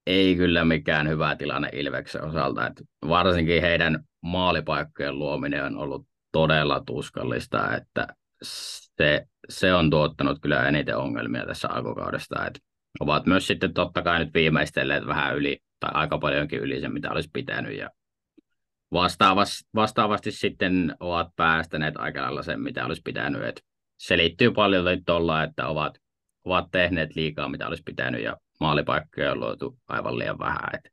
[0.07, 6.83] ei kyllä mikään hyvä tilanne Ilveksen osalta, että varsinkin heidän maalipaikkojen luominen on ollut todella
[6.87, 8.07] tuskallista, että
[8.43, 12.61] se, se on tuottanut kyllä eniten ongelmia tässä alkukaudesta, että
[13.01, 17.11] ovat myös sitten totta kai nyt viimeistelleet vähän yli, tai aika paljonkin yli sen, mitä
[17.11, 17.91] olisi pitänyt, ja
[18.93, 23.61] vastaavasti, vastaavasti sitten ovat päästäneet aika lailla sen, mitä olisi pitänyt, että
[23.97, 25.99] selittyy paljon tuolla, että ovat,
[26.45, 30.91] ovat tehneet liikaa, mitä olisi pitänyt, ja maalipaikkoja on luotu aivan liian vähän, että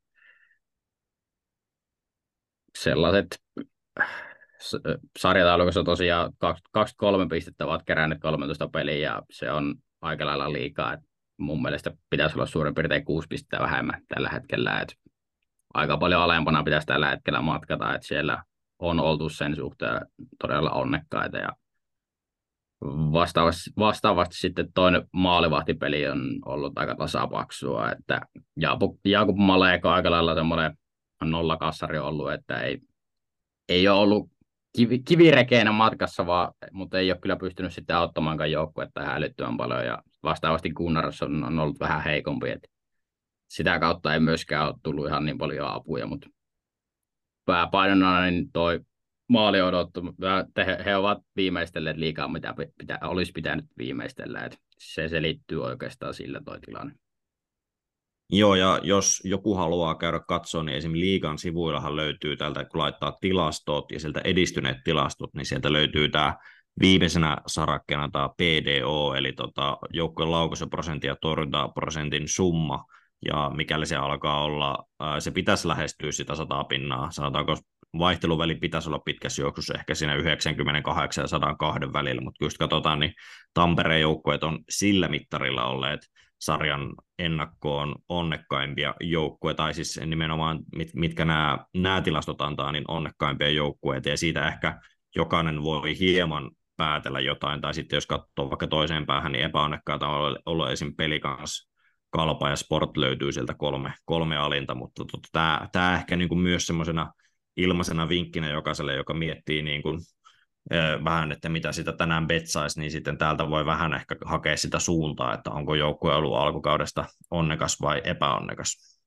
[2.78, 3.28] sellaiset
[5.20, 6.34] sarjataulukossa tosiaan
[6.72, 10.94] 23 pistettä ovat keränneet 13 peliä ja se on aika lailla liikaa.
[10.94, 11.00] Et
[11.38, 14.80] mun mielestä pitäisi olla suurin piirtein 6 pistettä vähemmän tällä hetkellä.
[14.80, 14.96] Et
[15.74, 18.44] aika paljon alempana pitäisi tällä hetkellä matkata, että siellä
[18.80, 20.02] on oltu sen suhteen
[20.40, 21.50] todella onnekkaita ja
[22.86, 28.22] vastaavasti, vastaavasti sitten toinen maalivahtipeli on ollut aika tasapaksua, että
[28.56, 30.78] Jakub, Jakub Maleko aika lailla semmoinen
[31.24, 32.80] nollakassari ollut, että ei,
[33.70, 34.30] ei ole ollut
[34.78, 39.86] kivi, kivirekeinä matkassa, vaan, mutta ei ole kyllä pystynyt sitten auttamaankaan joukkuetta tähän älyttömän paljon.
[39.86, 42.50] Ja vastaavasti Gunnars on, on ollut vähän heikompi.
[42.50, 42.68] Että
[43.50, 46.30] sitä kautta ei myöskään ole tullut ihan niin paljon apuja, mutta
[47.46, 48.80] pääpainona niin toi
[49.28, 50.02] maali odottu,
[50.58, 54.40] he, he ovat viimeistelleet liikaa, mitä pitä, olisi pitänyt viimeistellä.
[54.40, 56.94] että se selittyy oikeastaan sillä toi tilanne.
[58.30, 63.18] Joo, ja jos joku haluaa käydä katsoa, niin esimerkiksi liigan sivuillahan löytyy täältä, kun laittaa
[63.22, 66.36] tilastot ja sieltä edistyneet tilastot, niin sieltä löytyy tämä
[66.82, 72.84] viimeisenä sarakkeena tämä PDO, eli tota, joukkueen laukaisuprosentin ja torjuntaprosentin summa,
[73.26, 74.78] ja mikäli se alkaa olla,
[75.20, 77.58] se pitäisi lähestyä sitä sataa pinnaa, sanotaanko
[78.00, 83.14] vaihteluväli pitäisi olla pitkässä juoksussa ehkä siinä 98 ja 102 välillä, mutta just katsotaan, niin
[83.54, 86.00] Tampereen joukkueet on sillä mittarilla olleet
[86.40, 93.50] sarjan ennakkoon onnekkaimpia joukkueita, tai siis nimenomaan mit, mitkä nämä, nämä tilastot antaa, niin onnekkaimpia
[93.50, 94.80] joukkueita, ja siitä ehkä
[95.16, 100.38] jokainen voi hieman päätellä jotain, tai sitten jos katsoo vaikka toiseen päähän, niin epäonnekkaita on
[100.46, 100.96] ollut esim.
[100.96, 101.70] pelikans
[102.10, 106.68] Kalpa ja Sport löytyy sieltä kolme, kolme alinta, mutta tota, tämä ehkä niin kuin myös
[106.68, 107.14] semmoisena
[107.58, 110.00] ilmaisena vinkkinä jokaiselle, joka miettii niin kuin,
[111.04, 115.34] vähän, että mitä sitä tänään betsaisi, niin sitten täältä voi vähän ehkä hakea sitä suuntaa,
[115.34, 119.00] että onko joukkue ollut alkukaudesta onnekas vai epäonnekas.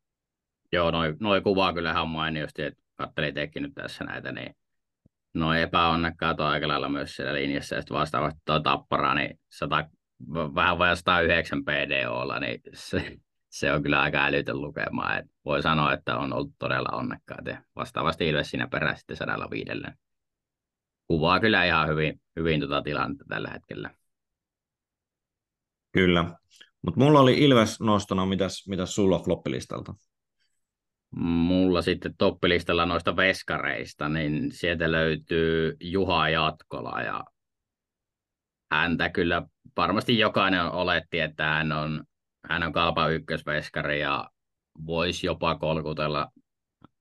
[0.72, 4.56] Joo, noin noi kuvaa kyllä ihan mainiosti, että katselin tekin nyt tässä näitä, niin
[5.34, 9.88] noin epäonnekkaat on aika lailla myös siellä linjassa, ja sitten vastaavasti tuo tappara, niin 100,
[10.54, 13.16] vähän vajaa 109 PDOlla, niin se,
[13.50, 15.16] se on kyllä aika älytön lukema.
[15.16, 17.46] Et voi sanoa, että on ollut todella onnekkaat.
[17.46, 19.70] Ja vastaavasti Ilves siinä perään sitten 105.
[21.06, 23.90] Kuvaa kyllä ihan hyvin, hyvin tuota tilannetta tällä hetkellä.
[25.92, 26.24] Kyllä.
[26.82, 29.94] Mutta mulla oli Ilves nostona, mitäs, mitäs sulla floppilistalta?
[31.16, 37.24] Mulla sitten toppilistalla noista veskareista, niin sieltä löytyy Juha Jatkola ja
[38.72, 39.42] häntä kyllä
[39.76, 42.04] varmasti jokainen oletti, että hän on
[42.50, 44.30] hän on kalpa ykkösveskari ja
[44.86, 46.28] voisi jopa kolkutella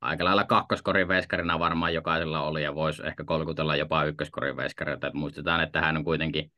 [0.01, 5.07] aika lailla kakkoskorin veskarina varmaan jokaisella oli ja voisi ehkä kolkutella jopa ykköskorin veskarilta.
[5.07, 6.51] Et muistetaan, että hän on kuitenkin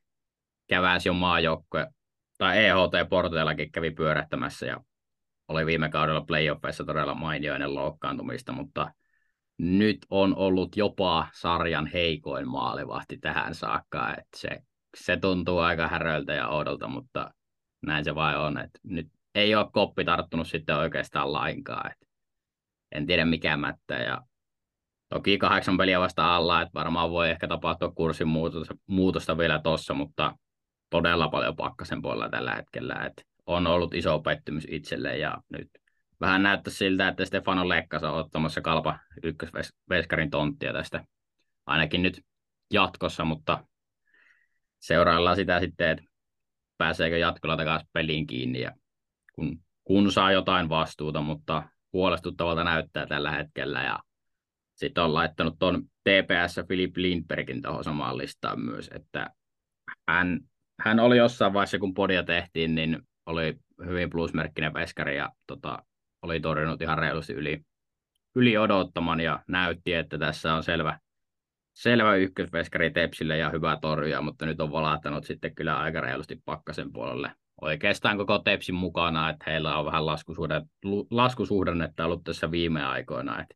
[0.67, 1.87] käväsi jo maajoukkue
[2.37, 4.79] tai EHT Porteellakin kävi pyörähtämässä ja
[5.47, 8.91] oli viime kaudella playoffeissa todella mainioinen loukkaantumista, mutta
[9.57, 14.09] nyt on ollut jopa sarjan heikoin maalivahti tähän saakka.
[14.09, 14.49] että se,
[14.97, 17.31] se tuntuu aika häröltä ja oudolta, mutta
[17.81, 18.57] näin se vain on.
[18.57, 21.91] että nyt ei ole koppi tarttunut sitten oikeastaan lainkaan.
[21.91, 22.05] että
[22.91, 23.93] en tiedä mikä mättä.
[23.93, 24.21] Ja
[25.09, 29.93] toki kahdeksan peliä vasta alla, että varmaan voi ehkä tapahtua kurssin muutosta, muutosta vielä tuossa,
[29.93, 30.37] mutta
[30.89, 32.93] todella paljon pakkasen puolella tällä hetkellä.
[33.05, 35.69] että on ollut iso pettymys itselle ja nyt
[36.21, 41.05] vähän näyttää siltä, että Stefano Lekkas on ottamassa kalpa ykkösveskarin tonttia tästä
[41.65, 42.21] ainakin nyt
[42.73, 43.63] jatkossa, mutta
[44.79, 46.10] seuraillaan sitä sitten, että
[46.81, 48.71] pääseekö jatkolla takaisin peliin kiinni ja
[49.33, 51.63] kun, kun saa jotain vastuuta, mutta
[51.93, 53.99] huolestuttavalta näyttää tällä hetkellä ja
[54.75, 59.29] sitten on laittanut tuon TPS Philip Lindbergin tuohon samaan listaan myös, että
[60.07, 60.39] hän,
[60.79, 65.83] hän oli jossain vaiheessa, kun podia tehtiin, niin oli hyvin plusmerkkinen veskari ja tota,
[66.21, 67.61] oli torjunut ihan reilusti yli,
[68.35, 70.99] yli odottaman ja näytti, että tässä on selvä,
[71.73, 76.93] selvä ykkösveskari Tepsille ja hyvä torjuja, mutta nyt on valahtanut sitten kyllä aika reilusti pakkasen
[76.93, 77.31] puolelle.
[77.61, 80.05] Oikeastaan koko Tepsin mukana, että heillä on vähän
[81.09, 83.55] laskusuhdannetta ollut tässä viime aikoina, että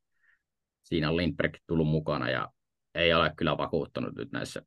[0.83, 2.49] siinä on Lindberg tullut mukana ja
[2.95, 4.61] ei ole kyllä vakuuttanut nyt näissä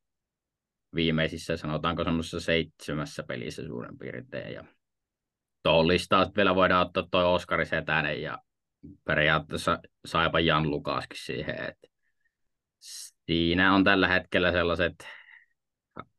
[0.94, 4.54] viimeisissä, sanotaanko semmoisessa seitsemässä pelissä suurin piirtein.
[4.54, 4.64] Ja
[5.62, 8.38] tuohon listaan vielä voidaan ottaa toi Oskari Setänen ja
[9.04, 11.88] periaatteessa saipa Jan Lukaskin siihen, että
[13.29, 14.95] Siinä on tällä hetkellä sellaiset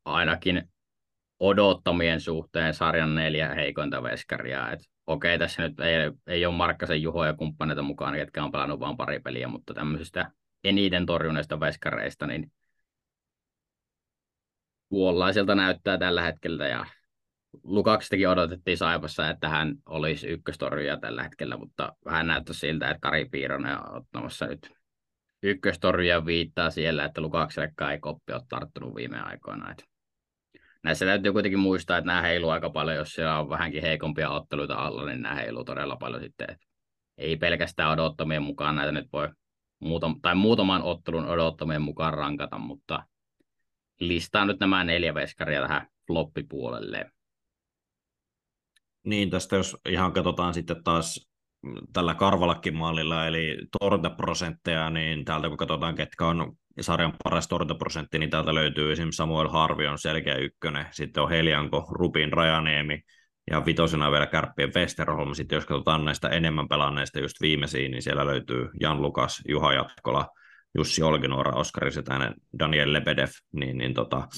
[0.04, 0.70] ainakin
[1.40, 4.70] odottamien suhteen sarjan neljä heikointa veskaria.
[4.70, 5.94] Et okei, tässä nyt ei,
[6.26, 10.30] ei ole Markkasen Juho ja kumppaneita mukaan, ketkä on pelannut vain pari peliä, mutta tämmöisistä
[10.64, 12.52] eniten torjuneista veskareista, niin
[14.88, 16.68] tuollaiselta näyttää tällä hetkellä.
[16.68, 16.86] Ja
[17.62, 23.24] Lukaksistakin odotettiin Saipassa, että hän olisi ykköstorjuja tällä hetkellä, mutta vähän näyttää siltä, että Kari
[23.24, 24.79] Piironen on ottamassa nyt
[25.42, 29.70] ykköstorjuja viittaa siellä, että Lukaksellekaan ei koppi ole tarttunut viime aikoina.
[29.70, 29.84] Että
[30.82, 34.74] näissä täytyy kuitenkin muistaa, että nämä heiluu aika paljon, jos siellä on vähänkin heikompia otteluita
[34.74, 36.50] alla, niin nämä heiluu todella paljon sitten.
[36.50, 36.66] Että
[37.18, 39.28] ei pelkästään odottamien mukaan näitä nyt voi
[39.84, 43.04] muutam- tai muutaman ottelun odottamien mukaan rankata, mutta
[44.00, 47.10] listaan nyt nämä neljä veskaria tähän floppipuolelle.
[49.04, 51.29] Niin, tästä jos ihan katsotaan sitten taas
[51.92, 58.18] tällä karvalakin mallilla, eli torjuntaprosentteja, niin täältä kun katsotaan, ketkä on ja sarjan paras torjuntaprosentti,
[58.18, 63.02] niin täältä löytyy esimerkiksi Samuel Harvi on selkeä ykkönen, sitten on Helianko, Rupin, Rajaniemi,
[63.50, 65.34] ja vitosena vielä Kärppien Westerholm.
[65.34, 70.28] Sitten jos katsotaan näistä enemmän pelanneista just viimeisiin, niin siellä löytyy Jan Lukas, Juha Jatkola,
[70.74, 74.28] Jussi Olkinuora, Oskari Setänen, Daniel Lebedev, niin, niin tota,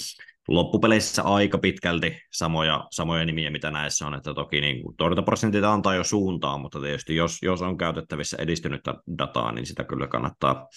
[0.48, 6.04] loppupeleissä aika pitkälti samoja, samoja nimiä, mitä näissä on, että toki niin torjuntaprosentit antaa jo
[6.04, 10.68] suuntaan, mutta tietysti jos, jos on käytettävissä edistynyttä dataa, niin sitä kyllä kannattaa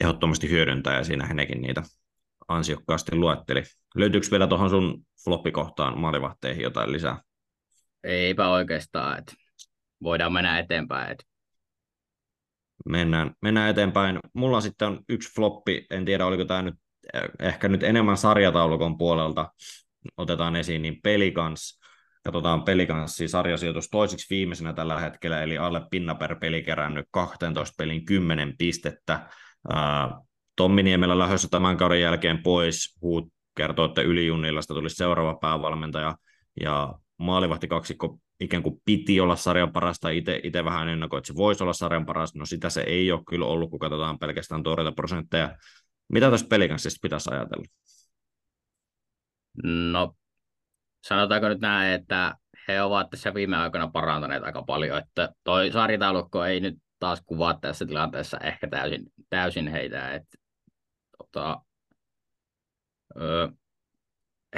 [0.00, 1.82] ehdottomasti hyödyntää, ja siinä hänenkin niitä
[2.48, 3.62] ansiokkaasti luetteli.
[3.94, 7.22] Löytyykö vielä tuohon sun floppikohtaan maalivahteihin jotain lisää?
[8.04, 9.32] Eipä oikeastaan, että
[10.02, 11.12] voidaan mennä eteenpäin.
[11.12, 11.24] Että...
[12.88, 14.18] Mennään, mennään eteenpäin.
[14.32, 16.74] Mulla sitten on yksi floppi, en tiedä oliko tämä nyt
[17.40, 19.50] ehkä nyt enemmän sarjataulukon puolelta
[20.16, 21.80] otetaan esiin, niin Pelikans,
[22.24, 28.04] katsotaan Pelikanssi sarjasijoitus toisiksi viimeisenä tällä hetkellä, eli alle pinna per peli kerännyt 12 pelin
[28.04, 29.28] 10 pistettä.
[30.56, 36.16] Tommi Niemelä lähdössä tämän kauden jälkeen pois, Huut kertoo, että ylijunillasta tulisi seuraava päävalmentaja,
[36.60, 40.08] ja maalivahti kaksikko ikään kuin piti olla sarjan parasta,
[40.42, 43.46] itse vähän ennakoin, että se voisi olla sarjan paras, no sitä se ei ole kyllä
[43.46, 45.56] ollut, kun katsotaan pelkästään torjuntaprosentteja.
[46.08, 47.64] Mitä tässä pelikanssista pitäisi ajatella?
[49.64, 50.14] No,
[51.04, 52.34] sanotaanko nyt näin, että
[52.68, 57.58] he ovat tässä viime aikoina parantaneet aika paljon, että toi sarjataulukko ei nyt taas kuvaa
[57.60, 60.38] tässä tilanteessa ehkä täysin, täysin heitä, että
[61.18, 61.60] tota,
[63.16, 63.48] öö,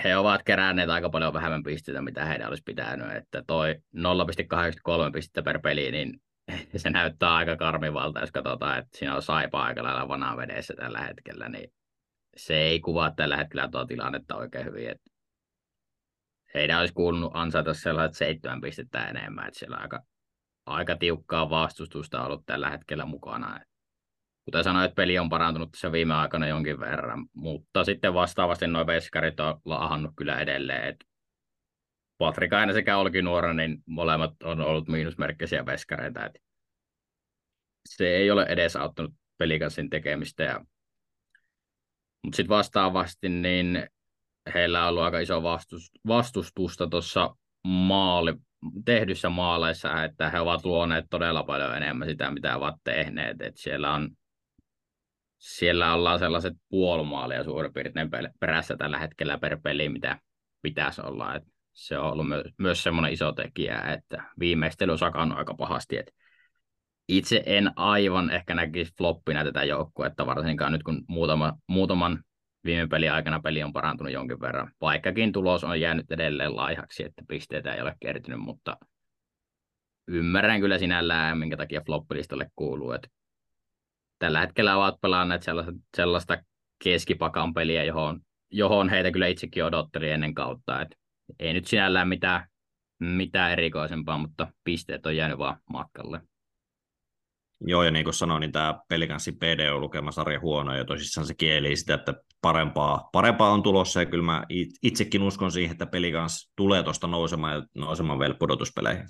[0.05, 5.43] he ovat keränneet aika paljon vähemmän pisteitä, mitä heidän olisi pitänyt, että toi 0,83 pistettä
[5.43, 6.23] per peli, niin
[6.77, 11.01] se näyttää aika karmivalta, jos katsotaan, että siinä on saipa aika lailla vanaa vedessä tällä
[11.01, 11.73] hetkellä, niin
[12.37, 15.11] se ei kuvaa tällä hetkellä tuo tilannetta oikein hyvin, että
[16.55, 20.03] heidän olisi kuulunut ansaita sellaiset seitsemän pistettä enemmän, että siellä on aika,
[20.67, 23.57] aika tiukkaa vastustusta ollut tällä hetkellä mukana.
[23.57, 23.69] Että
[24.45, 29.41] kuten sanoit, peli on parantunut tässä viime aikana jonkin verran, mutta sitten vastaavasti nuo veskarit
[29.41, 30.85] on laahannut kyllä edelleen.
[30.85, 31.05] Et
[32.19, 36.27] Patrikainen sekä Olkinuora, niin molemmat on ollut miinusmerkkisiä veskareita.
[36.27, 36.33] Et
[37.89, 40.43] se ei ole edesauttanut pelikanssin tekemistä.
[40.43, 40.65] Ja...
[42.25, 43.89] Mutta sitten vastaavasti niin
[44.55, 45.43] heillä on ollut aika iso
[46.07, 48.35] vastustusta tuossa maali,
[48.85, 53.41] tehdyssä maaleissa, että he ovat luoneet todella paljon enemmän sitä, mitä ovat tehneet.
[53.41, 54.11] Et siellä on
[55.39, 60.19] siellä ollaan sellaiset puolumaalia suurin piirtein perässä tällä hetkellä per peli, mitä
[60.63, 61.35] pitäisi olla.
[61.35, 61.43] Et
[61.77, 65.99] se on ollut myös, myös semmoinen iso tekijä, että viimeistely on sakannut aika pahasti.
[65.99, 66.15] Et
[67.09, 72.25] itse en aivan ehkä näkisi floppina tätä joukkuetta, varsinkaan nyt kun muutama, muutaman
[72.65, 74.73] viime pelin aikana peli on parantunut jonkin verran.
[74.81, 78.77] Vaikkakin tulos on jäänyt edelleen laihaksi, että pisteitä ei ole kertynyt, mutta
[80.09, 82.93] ymmärrän kyllä sinällään, minkä takia floppilistalle kuuluu.
[82.93, 83.09] Että
[84.19, 86.39] tällä hetkellä ovat pelanneet sellaista, sellaista
[86.85, 90.81] keskipakan peliä, johon, johon heitä kyllä itsekin odotteli ennen kautta.
[90.81, 90.97] Et
[91.39, 92.47] ei nyt sinällään mitään,
[93.01, 96.21] mitään erikoisempaa, mutta pisteet on jäänyt vaan matkalle.
[97.61, 101.27] Joo, ja niin kuin sanoin, niin tämä pelikanssi PD on lukema sarja huono, ja tosissaan
[101.27, 104.45] se kieli sitä, että parempaa, parempaa on tulossa, ja kyllä mä
[104.83, 109.07] itsekin uskon siihen, että pelikans tulee tuosta nousemaan ja nousemaan vielä pudotuspeleihin.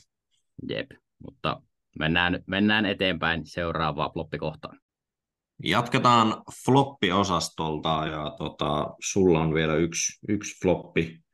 [0.68, 0.90] Jep,
[1.24, 1.62] mutta
[1.98, 4.80] mennään, mennään eteenpäin seuraavaan floppikohtaan.
[5.64, 11.25] Jatketaan floppi-osastolta ja tota, sulla on vielä yksi, yksi floppi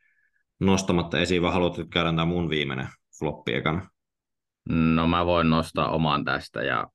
[0.63, 3.91] nostamatta esiin, vai haluat käydä tämä mun viimeinen floppi ekana?
[4.69, 6.87] No mä voin nostaa oman tästä ja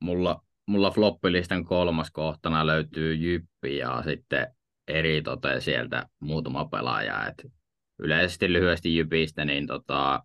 [0.00, 4.54] mulla, mulla floppilistan kolmas kohtana löytyy Jyppi ja sitten
[4.88, 7.26] eri tote sieltä muutama pelaaja.
[7.26, 7.46] Et
[7.98, 10.22] yleisesti lyhyesti Jypistä, niin tota,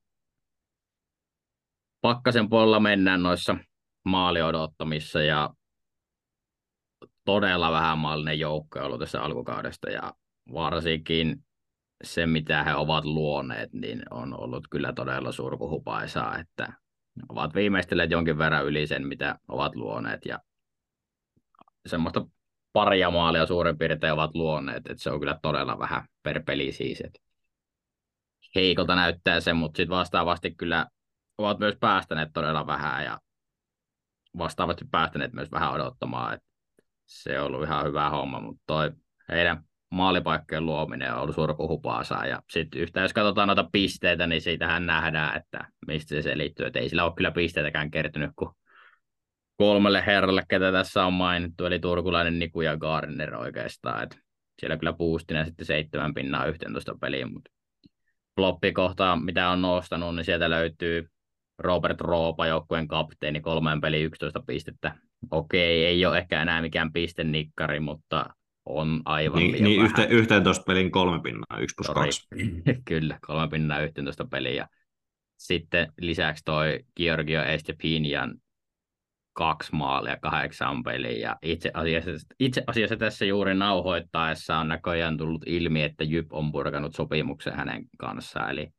[2.02, 3.58] pakkasen puolella mennään noissa
[4.06, 5.50] maaliodottamissa ja
[7.26, 10.14] todella vähän maallinen joukko ollut tässä alkukaudesta ja
[10.54, 11.46] varsinkin
[12.04, 16.74] se, mitä he ovat luoneet, niin on ollut kyllä todella surkuhupaisaa, että
[17.30, 20.40] ovat viimeistelleet jonkin verran yli sen, mitä ovat luoneet ja
[21.86, 22.26] semmoista
[22.74, 27.02] paria maalia suurin piirtein ovat luoneet, että se on kyllä todella vähän per peli siis.
[27.02, 27.20] Että
[28.56, 30.88] heikolta näyttää se, mutta sitten vastaavasti kyllä
[31.38, 33.20] ovat myös päästäneet todella vähän ja
[34.38, 36.48] vastaavasti päästäneet myös vähän odottamaan, että
[37.06, 38.92] se on ollut ihan hyvä homma, mutta toi
[39.30, 39.64] heidän
[39.96, 42.26] maalipaikkojen luominen on ollut surkuhupaasaa.
[42.26, 46.66] Ja sitten yhtä, jos katsotaan noita pisteitä, niin siitähän nähdään, että mistä se selittyy.
[46.66, 48.50] Että ei sillä ole kyllä pisteitäkään kertynyt kuin
[49.58, 54.04] kolmelle herralle, ketä tässä on mainittu, eli turkulainen Niku ja Gardner oikeastaan.
[54.04, 54.18] Et
[54.60, 57.52] siellä kyllä puustinen sitten seitsemän pinnaa 11 peliin, mutta
[58.36, 61.10] floppikohtaa, mitä on nostanut, niin sieltä löytyy
[61.60, 64.96] Robert Roopa, joukkueen kapteeni, kolmeen peli 11 pistettä
[65.32, 68.26] okei, ei ole ehkä enää mikään pistenikkari, mutta
[68.66, 69.92] on aivan niin, liian niin vähän.
[69.92, 72.06] yhteen, 11 pelin kolme pinnaa, 1 plus Sorry.
[72.06, 72.28] 2.
[72.90, 74.68] Kyllä, kolme pinnaa 11 peliä.
[75.38, 78.36] Sitten lisäksi toi Georgio Estepinian
[79.34, 81.12] kaksi maalia kahdeksan peliä.
[81.12, 86.52] Ja itse asiassa, itse asiassa tässä juuri nauhoittaessa on näköjään tullut ilmi, että Jyp on
[86.52, 88.52] purkanut sopimuksen hänen kanssaan.
[88.52, 88.70] Eli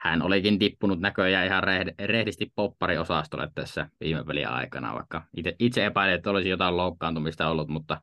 [0.00, 1.62] hän olikin tippunut näköjään ihan
[2.06, 7.68] rehdisti poppariosastolle tässä viime pelin aikana, vaikka itse, itse epäilin, että olisi jotain loukkaantumista ollut,
[7.68, 8.00] mutta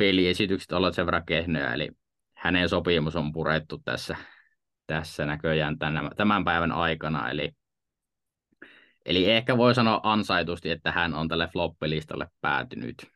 [0.00, 1.88] peliesitykset ovat sen verran kehnoja, eli
[2.36, 4.16] hänen sopimus on purettu tässä,
[4.86, 7.50] tässä näköjään tämän, tämän päivän aikana, eli
[9.06, 13.06] Eli ehkä voi sanoa ansaitusti, että hän on tälle floppilistalle päätynyt.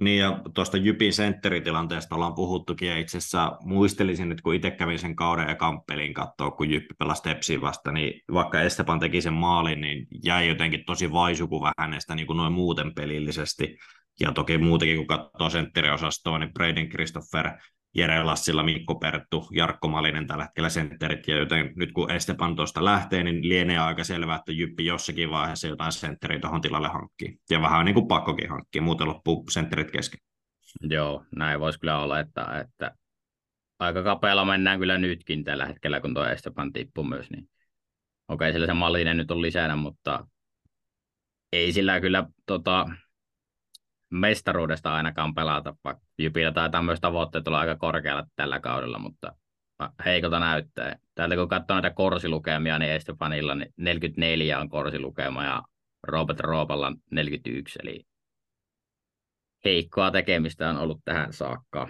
[0.00, 4.98] Niin ja tuosta Jypin sentteritilanteesta ollaan puhuttukin ja itse asiassa muistelisin nyt, kun itse kävin
[4.98, 9.32] sen kauden ja pelin katsoa, kun Jyppi pelasi Tepsiin vasta, niin vaikka Esteban teki sen
[9.32, 13.78] maalin, niin jäi jotenkin tosi vaisukuva hänestä niin kuin noin muuten pelillisesti.
[14.20, 17.50] Ja toki muutenkin, kun katsoo sentteriosastoa, niin Braden Christopher
[17.94, 22.84] Jere Lassilla, Mikko Perttu, Jarkko Malinen tällä hetkellä sentterit, ja joten nyt kun Esteban tuosta
[22.84, 27.38] lähtee, niin lienee aika selvää, että Jyppi jossakin vaiheessa jotain sentteriä tuohon tilalle hankkii.
[27.50, 30.20] Ja vähän niin kuin pakkokin hankkii, muuten loppuu sentterit kesken.
[30.80, 32.96] Joo, näin voisi kyllä olla, että, että
[33.78, 37.30] aika kapealla mennään kyllä nytkin tällä hetkellä, kun tuo Esteban tippuu myös.
[37.30, 37.48] Niin...
[38.28, 40.26] Okei, sillä se Malinen nyt on lisänä, mutta
[41.52, 42.86] ei sillä kyllä tota,
[44.14, 49.34] mestaruudesta ainakaan pelata, vaikka Jypillä taitaa myös tavoitteet olla aika korkealla tällä kaudella, mutta
[50.04, 50.96] heikolta näyttää.
[51.14, 55.62] Täältä kun katsoo näitä korsilukemia, niin Estefanilla niin 44 on korsilukema ja
[56.02, 58.04] Robert Roopalla 41, eli
[59.64, 61.88] heikkoa tekemistä on ollut tähän saakka.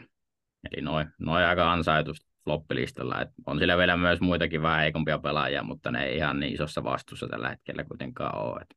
[0.70, 3.20] Eli noin noi aika ansaitusti floppilistalla.
[3.20, 6.84] Et on sillä vielä myös muitakin vähän heikompia pelaajia, mutta ne ei ihan niin isossa
[6.84, 8.60] vastuussa tällä hetkellä kuitenkaan ole.
[8.60, 8.76] Et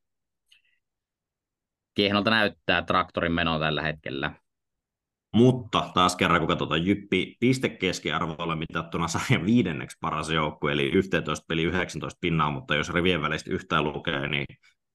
[1.98, 4.34] kiehnolta näyttää traktorin meno tällä hetkellä.
[5.34, 11.62] Mutta taas kerran, kun katsotaan Jyppi pistekeskiarvoilla mitattuna sarjan viidenneksi paras joukkue, eli 11 peli
[11.62, 14.46] 19 pinnaa, mutta jos rivien välistä yhtään lukee, niin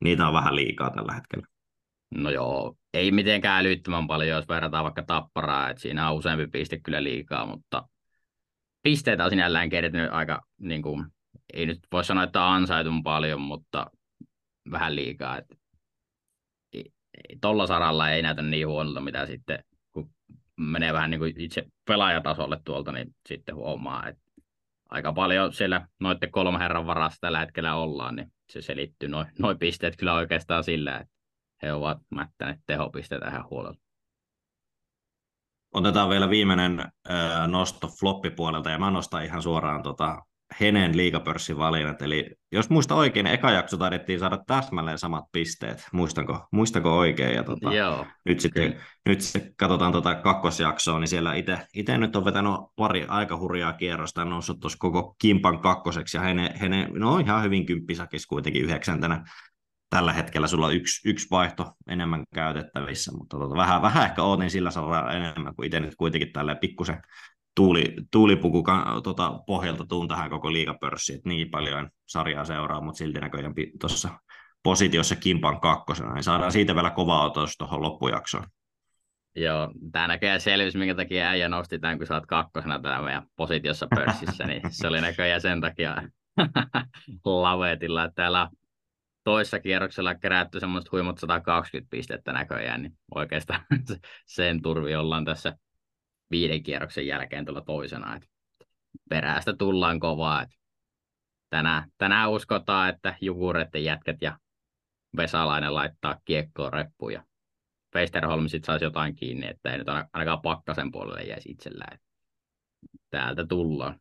[0.04, 1.47] niitä on vähän liikaa tällä hetkellä.
[2.16, 6.80] No joo, ei mitenkään älyttömän paljon, jos verrataan vaikka tapparaa, että siinä on useampi piste
[6.80, 7.88] kyllä liikaa, mutta
[8.84, 11.06] pisteitä on sinällään kertynyt aika, niin kuin,
[11.54, 13.91] ei nyt voi sanoa, että ansaitun paljon, mutta
[14.72, 15.38] vähän liikaa.
[15.38, 15.62] Että
[17.41, 20.09] tuolla saralla ei näytä niin huonolta, mitä sitten, kun
[20.57, 24.24] menee vähän niin kuin itse pelaajatasolle tuolta, niin sitten huomaa, että
[24.89, 29.55] aika paljon siellä noiden kolme herran varassa tällä hetkellä ollaan, niin se selittyy noin noi
[29.55, 31.14] pisteet kyllä oikeastaan sillä, että
[31.61, 33.78] he ovat mättäneet tehopisteitä ihan huolella.
[35.74, 40.22] Otetaan vielä viimeinen äh, nosto floppipuolelta, ja mä nostan ihan suoraan tota
[40.60, 42.01] Henen liikapörssin valinnat.
[42.01, 45.88] Eli jos muista oikein, niin eka jakso taidettiin saada täsmälleen samat pisteet.
[45.93, 47.36] Muistanko, muistanko oikein?
[47.36, 51.34] Ja tota, Joo, nyt sitten nyt sitten katsotaan tota kakkosjaksoa, niin siellä
[51.74, 56.18] itse nyt on vetänyt pari aika hurjaa kierrosta ja noussut tuossa koko kimpan kakkoseksi.
[56.18, 59.26] Ja Hene, Hene no ihan hyvin kymppisakissa kuitenkin yhdeksäntenä.
[59.89, 64.49] Tällä hetkellä sulla on yksi, yksi vaihto enemmän käytettävissä, mutta tota, vähän, vähän ehkä ootin
[64.49, 67.01] sillä saralla enemmän kuin itse nyt kuitenkin tälleen pikkusen
[67.56, 68.64] tuuli, tuulipuku
[69.04, 74.10] tota, pohjalta tuun tähän koko liigapörssiin, että niin paljon sarjaa seuraa, mutta silti näköjään tuossa
[74.64, 78.45] positiossa kimpan kakkosena, niin saadaan siitä vielä kovaa otos tuohon loppujaksoon.
[79.36, 83.28] Joo, tämä näköjään selvisi, minkä takia äijä nosti tämän, kun sä oot kakkosena täällä meidän
[83.36, 85.95] positiossa pörssissä, niin se oli näköjään sen takia
[87.26, 88.49] lavetilla, että täällä
[89.24, 93.62] toissa kierroksella kerätty semmoista huimat 120 pistettä näköjään, niin oikeastaan
[94.26, 95.58] sen turvi ollaan tässä
[96.32, 98.15] viiden kierroksen jälkeen tulla toisena.
[98.15, 98.30] Et
[99.09, 100.41] perästä tullaan kovaa.
[100.41, 100.49] Et
[101.49, 104.38] tänään, tänään uskotaan, että Jukureiden jätkät ja
[105.17, 107.24] Vesalainen laittaa kiekkoon reppuun ja
[107.93, 111.99] Feisterholm sitten saisi jotain kiinni, että ei nyt ainakaan pakkasen puolelle jäisi itsellään.
[113.09, 113.99] Täältä tullaan.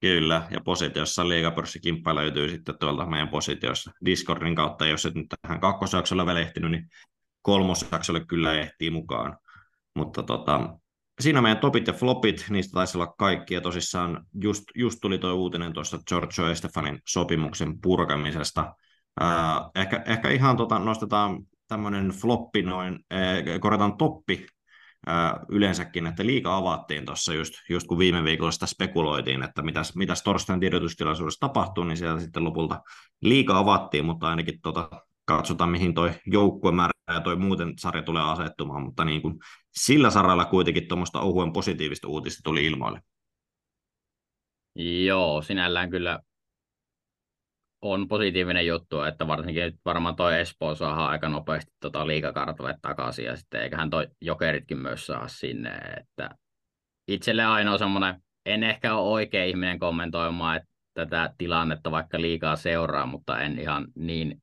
[0.00, 5.60] Kyllä, ja positiossa liigapörssikimppa löytyy sitten tuolta meidän positiossa Discordin kautta, jos et nyt tähän
[5.60, 6.88] kakkosjaksolla vielä ehtinyt, niin
[7.42, 9.38] kolmosjaksolle kyllä ehtii mukaan.
[9.94, 10.78] Mutta tota,
[11.20, 15.34] siinä meidän topit ja flopit, niistä taisi olla kaikki, ja tosissaan just, just tuli tuo
[15.34, 18.74] uutinen tuosta Giorgio Estefanin sopimuksen purkamisesta.
[19.22, 24.46] Äh, ehkä, ehkä ihan tota, nostetaan tämmöinen floppi noin, äh, korjataan toppi
[25.08, 29.96] äh, yleensäkin, että liika avattiin tuossa just, just kun viime viikolla sitä spekuloitiin, että mitäs,
[29.96, 32.82] mitäs torstain tiedotustilaisuudessa tapahtuu, niin siellä sitten lopulta
[33.20, 34.90] liika avattiin, mutta ainakin tota,
[35.28, 39.34] katsotaan, mihin toi joukkuemäärä ja toi muuten sarja tulee asettumaan, mutta niin kuin
[39.72, 43.00] sillä saralla kuitenkin tuommoista ohuen positiivista uutista tuli ilmoille.
[45.04, 46.20] Joo, sinällään kyllä
[47.82, 53.36] on positiivinen juttu, että varsinkin varmaan toi Espoo saa aika nopeasti tota liikakartalle takaisin ja
[53.36, 56.30] sitten eiköhän toi Jokeritkin myös saa sinne, että
[57.08, 63.06] itselle ainoa semmoinen, en ehkä ole oikea ihminen kommentoimaan että tätä tilannetta vaikka liikaa seuraa,
[63.06, 64.42] mutta en ihan niin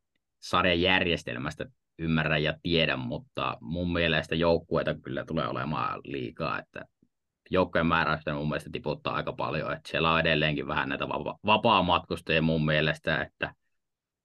[0.50, 1.66] sarjan järjestelmästä
[2.00, 6.86] ymmärrä ja tiedä, mutta mun mielestä joukkueita kyllä tulee olemaan liikaa, että
[7.52, 12.42] joukkojen määräystä mun mielestä tiputtaa aika paljon, että siellä on edelleenkin vähän näitä vapa- vapaa-matkustajia
[12.42, 13.54] mun mielestä, että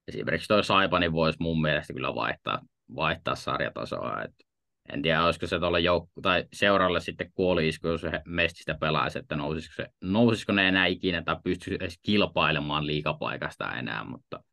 [0.07, 2.59] esimerkiksi toi Saipa niin voisi mun mielestä kyllä vaihtaa,
[2.95, 4.45] vaihtaa sarjatasoa, että
[4.93, 9.19] en tiedä, olisiko se tuolle joukku- tai seuralle sitten kuoli isku, jos se mestistä pelaisi,
[9.19, 14.43] että nousisiko, se, nousisiko ne enää ikinä tai pystyisikö edes kilpailemaan liikapaikasta enää, mutta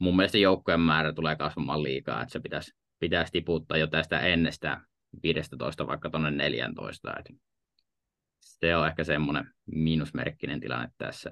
[0.00, 4.86] mun mielestä joukkojen määrä tulee kasvamaan liikaa, että se pitäisi, pitäisi tiputtaa jo tästä ennestään
[5.22, 7.12] 15 vaikka tuonne 14.
[7.18, 7.32] Että
[8.40, 11.30] se on ehkä semmoinen miinusmerkkinen tilanne tässä.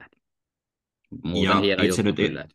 [1.25, 2.49] Muuten ja hieno itse juttu nyt, kyllä.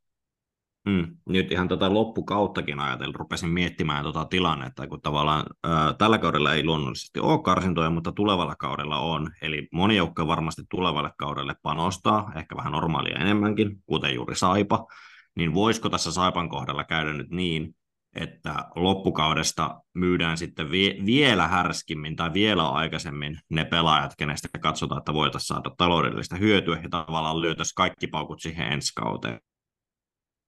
[0.88, 6.53] Mm, nyt ihan tota loppukauttakin ajatellen rupesin miettimään tota tilannetta, kun tavallaan ää, tällä kaudella
[6.53, 9.32] ei luonnollisesti ole karsintoja, mutta tulevalla kaudella on.
[9.41, 14.88] Eli moni joukko varmasti tulevalle kaudelle panostaa, ehkä vähän normaalia enemmänkin, kuten juuri Saipa.
[15.36, 17.75] Niin voisiko tässä Saipan kohdalla käydä nyt niin,
[18.15, 25.13] että loppukaudesta myydään sitten vie, vielä härskimmin tai vielä aikaisemmin ne pelaajat, kenestä katsotaan, että
[25.13, 29.39] voitaisiin saada taloudellista hyötyä ja tavallaan lyötäisiin kaikki paukut siihen ensi kauteen.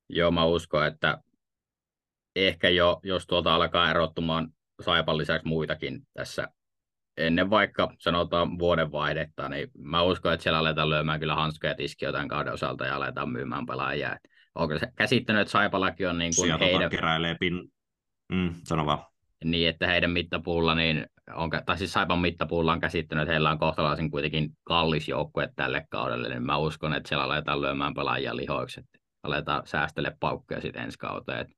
[0.09, 1.21] Joo, mä uskon, että
[2.35, 4.49] ehkä jo, jos tuolta alkaa erottumaan
[4.81, 6.47] Saipan lisäksi muitakin tässä
[7.17, 12.27] ennen vaikka sanotaan vuodenvaihdetta, niin mä uskon, että siellä aletaan lyömään kyllä hanskoja tiskiä tämän
[12.27, 14.15] kauden osalta ja aletaan myymään pelaajia.
[14.15, 16.89] Että onko se käsittänyt, että Saipallakin on niin kuin Sieltä heidän...
[16.89, 17.71] keräilee pin...
[18.31, 18.99] Mm, sano vaan.
[19.43, 23.59] Niin, että heidän mittapuulla, niin on, tai siis Saipan mittapuulla on käsittänyt, että heillä on
[23.59, 28.79] kohtalaisen kuitenkin kallis joukkue tälle kaudelle, niin mä uskon, että siellä aletaan lyömään pelaajia lihoiksi,
[28.79, 31.53] että aletaan säästele paukkuja sitten ensi kauteen, että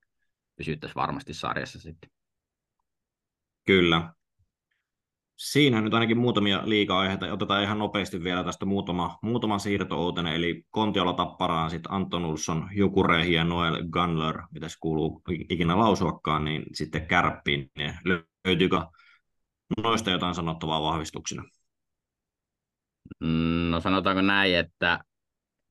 [0.55, 2.09] pysyttäisiin varmasti sarjassa sitten.
[3.65, 4.13] Kyllä,
[5.37, 7.33] Siinä nyt ainakin muutamia liika-aiheita.
[7.33, 13.33] Otetaan ihan nopeasti vielä tästä muutama, muutama siirto eli Kontiola Tapparaan, sitten Anton Ulsson, Jukureihin
[13.33, 17.71] ja Noel Gunler, mitä kuuluu ikinä lausuakaan, niin sitten Kärppiin.
[18.45, 18.81] Löytyykö
[19.83, 21.43] noista jotain sanottavaa vahvistuksina?
[23.19, 24.99] Mm, no sanotaanko näin, että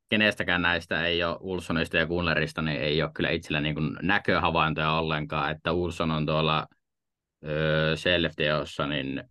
[0.09, 4.93] kenestäkään näistä ei ole Ulssonista ja Gunlerista, niin ei ole kyllä itsellä niin kuin näköhavaintoja
[4.93, 6.67] ollenkaan, että Ulsson on tuolla
[7.45, 8.33] öö, self
[8.89, 9.25] niin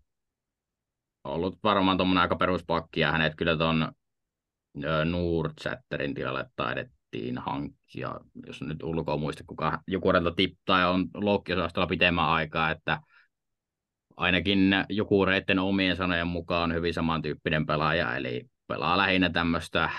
[1.26, 3.92] ollut varmaan tuommoinen aika peruspakki, ja hänet kyllä tuon
[5.06, 12.72] Nordchatterin tilalle taidettiin hankkia, jos nyt ulkoa muista, kuka joku tippaa on loukkiosastolla pitemmän aikaa,
[12.72, 13.00] että
[14.18, 14.60] ainakin
[14.90, 19.90] joku reitten omien sanojen mukaan hyvin samantyyppinen pelaaja, eli pelaa lähinnä tämmöistä,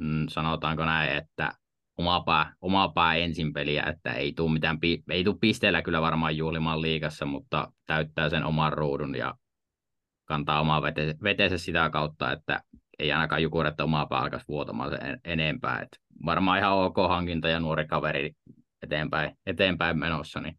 [0.00, 1.52] mm, sanotaanko näin, että
[1.96, 4.78] oma pää, oma pää ensin peliä, että ei tule mitään,
[5.10, 9.34] ei tule pisteellä kyllä varmaan juhlimaan liikassa, mutta täyttää sen oman ruudun ja
[10.30, 12.62] kantaa omaa vete, vetensä sitä kautta, että
[12.98, 15.80] ei ainakaan Jukuretta omaa palkas vuotamaan sen enempää.
[15.80, 15.88] Et
[16.24, 18.32] varmaan ihan ok hankinta ja nuori kaveri
[18.82, 20.58] eteenpäin, eteenpäin menossa, niin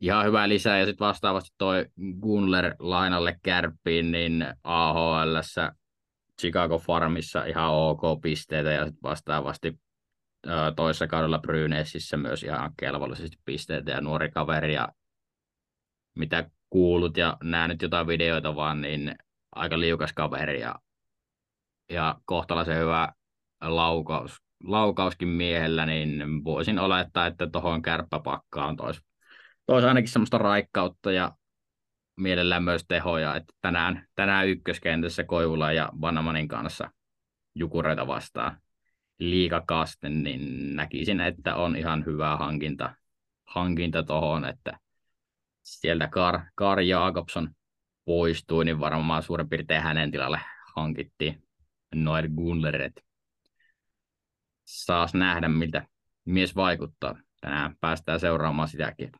[0.00, 0.78] ihan hyvä lisää.
[0.78, 1.86] Ja sitten vastaavasti toi
[2.20, 5.36] Gunler lainalle kärppiin, niin AHL
[6.40, 9.80] Chicago Farmissa ihan ok pisteitä ja sitten vastaavasti
[10.76, 14.88] toisessa kaudella Brynesissä myös ihan kelvollisesti pisteitä ja nuori kaveri ja
[16.14, 19.14] mitä kuullut ja nähnyt jotain videoita vaan, niin
[19.54, 20.74] aika liukas kaveri ja,
[21.90, 23.12] ja kohtalaisen hyvä
[23.60, 29.00] laukaus, laukauskin miehellä, niin voisin olettaa, että tuohon kärppäpakkaan toisi
[29.66, 31.32] tois ainakin semmoista raikkautta ja
[32.16, 36.90] mielellään myös tehoja, että tänään, tänään ykköskentässä Koivula ja Vanamanin kanssa
[37.54, 38.60] jukureita vastaan
[39.18, 42.94] liikakasten, niin näkisin, että on ihan hyvä hankinta,
[43.44, 44.78] hankinta tuohon, että
[45.64, 47.50] sieltä Kar, Kar Jakobson
[48.04, 50.40] poistui, niin varmaan suurin piirtein hänen tilalle
[50.76, 51.42] hankittiin
[51.94, 53.04] Noel Gunleret.
[54.64, 55.86] Saas nähdä, miltä
[56.24, 57.14] mies vaikuttaa.
[57.40, 59.12] Tänään päästään seuraamaan sitäkin.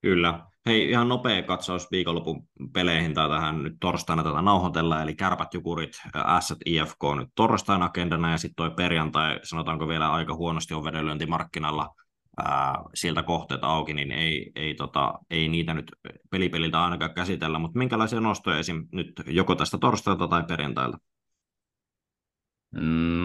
[0.00, 0.46] Kyllä.
[0.66, 5.92] Hei, ihan nopea katsaus viikonlopun peleihin tai tähän nyt torstaina tätä nauhoitella, eli Kärpät, Jukurit,
[6.40, 11.94] S, IFK nyt torstaina agendana ja sitten toi perjantai, sanotaanko vielä aika huonosti on vedenlyöntimarkkinalla
[12.38, 15.92] ää, sieltä kohteita auki, niin ei, ei, tota, ei niitä nyt
[16.30, 18.88] pelipeliltä ainakaan käsitellä, mutta minkälaisia nostoja esim.
[18.92, 20.98] nyt joko tästä torstailta tai perjantailta?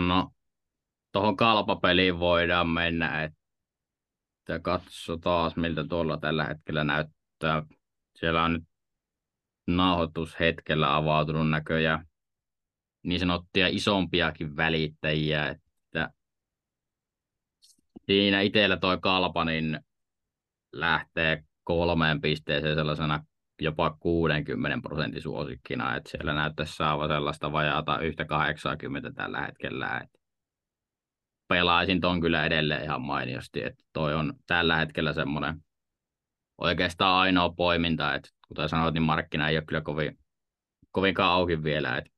[0.08, 0.32] No,
[1.12, 7.64] tuohon kalpapeliin voidaan mennä, että katsotaan miltä tuolla tällä hetkellä näyttää.
[8.16, 8.64] Siellä on nyt
[9.68, 12.08] nauhoitushetkellä avautunut näköjään
[13.03, 15.66] niin sanottuja isompiakin välittäjiä, että
[18.06, 19.80] siinä itsellä toi kalpa niin
[20.74, 23.24] lähtee kolmeen pisteeseen sellaisena
[23.62, 30.20] jopa 60 prosentin suosikkina, että siellä näyttäisi saava sellaista vajaata yhtä 80 tällä hetkellä, että
[31.48, 35.64] pelaisin ton kyllä edelleen ihan mainiosti, että toi on tällä hetkellä semmoinen
[36.58, 40.20] oikeastaan ainoa poiminta, että kuten sanoit, niin markkina ei ole kyllä kovin,
[40.91, 42.12] kovinkaan auki vielä, että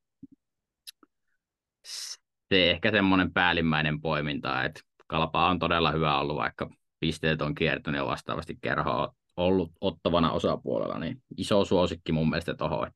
[2.50, 8.00] se ehkä semmoinen päällimmäinen poiminta, että kalpa on todella hyvä ollut, vaikka pisteet on kiertynyt
[8.00, 12.92] ja vastaavasti kerho ollut ottavana osapuolella, niin iso suosikki mun mielestä tuohon.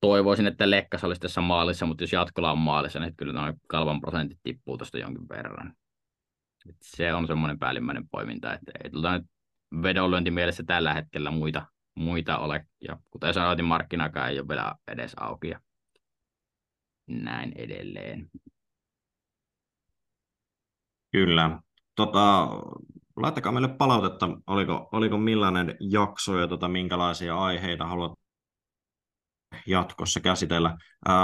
[0.00, 4.00] Toivoisin, että Lekkas olisi tässä maalissa, mutta jos jatkolla on maalissa, niin kyllä noin kalvan
[4.00, 5.74] prosentit tippuu tuosta jonkin verran.
[6.68, 9.26] Et se on semmoinen päällimmäinen poiminta, että ei tuota nyt
[9.82, 12.66] vedonlyöntimielessä tällä hetkellä muita, muita ole.
[12.80, 15.48] Ja kuten sanoin, markkinakaan ei ole vielä edes auki.
[15.48, 15.60] Ja
[17.06, 18.30] näin edelleen.
[21.12, 21.60] Kyllä.
[21.94, 22.48] Tota,
[23.16, 28.12] laittakaa meille palautetta, oliko, oliko millainen jakso ja tota, minkälaisia aiheita haluat
[29.66, 30.76] jatkossa käsitellä.
[31.08, 31.16] Ää,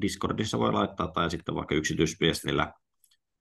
[0.00, 2.72] Discordissa voi laittaa tai sitten vaikka yksityisviestillä,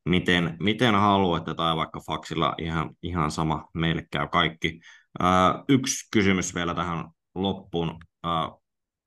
[0.05, 4.79] miten, miten haluatte tai vaikka faksilla ihan, ihan sama, meille käy kaikki.
[5.19, 7.97] Ää, yksi kysymys vielä tähän loppuun.
[8.23, 8.49] Ää,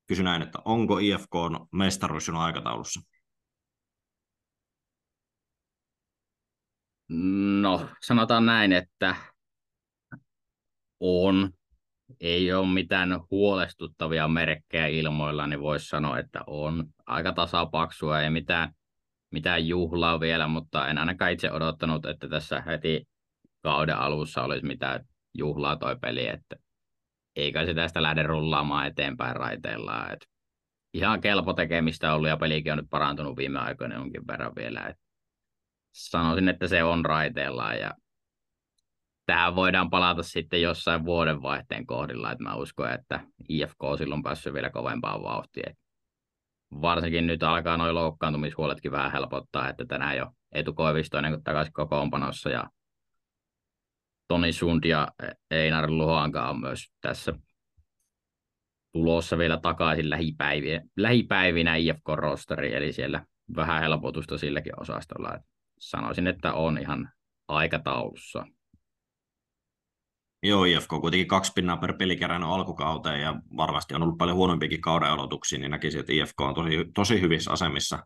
[0.06, 1.32] kysy näin, että onko IFK
[1.72, 3.11] mestaruus aikataulussa?
[7.60, 9.16] No, sanotaan näin, että
[11.00, 11.50] on.
[12.20, 18.72] Ei ole mitään huolestuttavia merkkejä ilmoilla, niin voisi sanoa, että on aika tasapaksua, ei mitään,
[19.30, 23.08] mitään juhlaa vielä, mutta en ainakaan itse odottanut, että tässä heti
[23.62, 25.04] kauden alussa olisi mitään
[25.38, 26.56] juhlaa toi peli, että
[27.36, 30.12] eikä se tästä lähde rullaamaan eteenpäin raiteillaan.
[30.12, 30.26] Et
[30.94, 34.80] ihan kelpo tekemistä ollut ja pelikin on nyt parantunut viime aikoina jonkin verran vielä.
[34.80, 35.01] Et
[35.92, 37.94] sanoisin, että se on raiteillaan ja
[39.26, 44.54] tähän voidaan palata sitten jossain vuodenvaihteen kohdilla, että mä uskon, että IFK on silloin päässyt
[44.54, 45.76] vielä kovempaan vauhtiin.
[46.80, 52.50] Varsinkin nyt alkaa noin loukkaantumishuoletkin vähän helpottaa, että tänään jo Etu Koivistoinen kuin takaisin kokoonpanossa
[52.50, 52.70] ja
[54.28, 55.08] Toni Sund ja
[55.50, 57.32] Einar Luhanka on myös tässä
[58.92, 63.26] tulossa vielä takaisin lähipäivinä, lähipäivinä IFK-rosteri, eli siellä
[63.56, 65.38] vähän helpotusta silläkin osastolla.
[65.82, 67.12] Sanoisin, että on ihan
[67.48, 68.46] aikataulussa.
[70.42, 74.80] Joo, IFK kuitenkin kaksi pinnaa per peli kerännyt alkukauteen ja varmasti on ollut paljon huonompiakin
[74.80, 77.98] kauden aloituksia, niin näkisin, että IFK on tosi, tosi hyvissä asemissa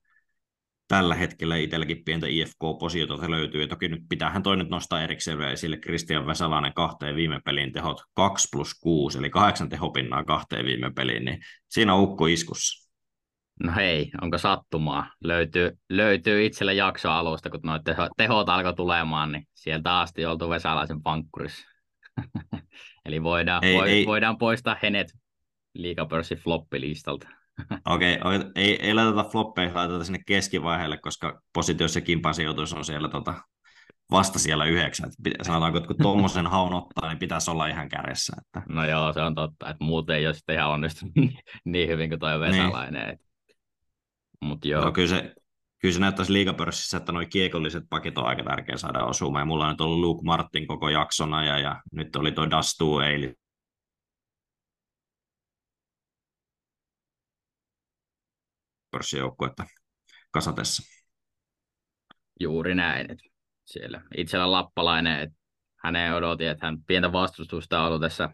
[0.88, 3.60] tällä hetkellä itselläkin pientä IFK-positiota löytyy.
[3.60, 8.00] Ja toki nyt pitäähän toi nyt nostaa erikseen esille Kristian Vesalainen kahteen viime pelin tehot
[8.14, 12.85] 2 plus 6, eli kahdeksan tehopinnaa kahteen viime peliin, niin siinä on ukko iskussa.
[13.64, 15.10] No hei, onko sattumaa?
[15.24, 20.50] Löytyy, löytyy itsellä jakso alusta, kun noita teho, tehot alkoi tulemaan, niin sieltä asti oltu
[20.50, 21.68] Vesalaisen pankkurissa.
[23.06, 24.06] Eli voidaan, ei, voi, ei.
[24.06, 25.12] voidaan poistaa hänet
[25.74, 27.28] liikapörssin floppilistalta.
[27.94, 33.08] Okei, okay, ei, ei laiteta floppeja, laiteta sinne keskivaiheelle, koska positiossa kimpan sijoitus on siellä
[33.08, 33.34] tota,
[34.10, 35.10] vasta siellä yhdeksän.
[35.42, 38.36] Sanotaanko, että kun tuommoisen haun ottaa, niin pitäisi olla ihan kärjessä.
[38.38, 38.62] Että...
[38.68, 41.14] No joo, se on totta, että muuten ei ole sitten ihan onnistunut
[41.64, 43.06] niin hyvin kuin toi Vesalainen.
[43.06, 43.25] Niin.
[44.40, 44.82] Mut joo.
[44.82, 44.92] joo.
[44.92, 45.34] kyllä se,
[45.78, 49.42] kyllä se näyttäisi liigapörssissä, että nuo kiekolliset pakit on aika tärkeä saada osumaan.
[49.42, 52.98] Ja mulla on nyt ollut Luke Martin koko jaksona ja, ja nyt oli tuo Dastu
[53.00, 53.34] Eili
[58.90, 59.64] pörssijoukkuetta
[60.30, 60.82] kasatessa.
[62.40, 63.10] Juuri näin.
[63.10, 63.24] Että
[63.64, 65.36] siellä itsellä lappalainen, että
[65.76, 68.30] häneen odotin, että hän pientä vastustusta on ollut tässä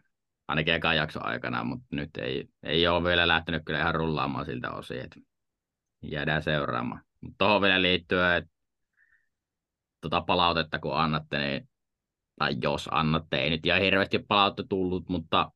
[0.49, 4.71] ainakin ekan jakson aikana, mutta nyt ei, ei ole vielä lähtenyt kyllä ihan rullaamaan siltä
[4.71, 5.21] osin, että
[6.03, 7.03] jäädään seuraamaan.
[7.39, 8.51] Tuohon vielä liittyen, että
[10.01, 11.69] tuota palautetta kun annatte, niin,
[12.39, 15.53] tai jos annatte, ei nyt ihan hirveästi palautetta tullut, mutta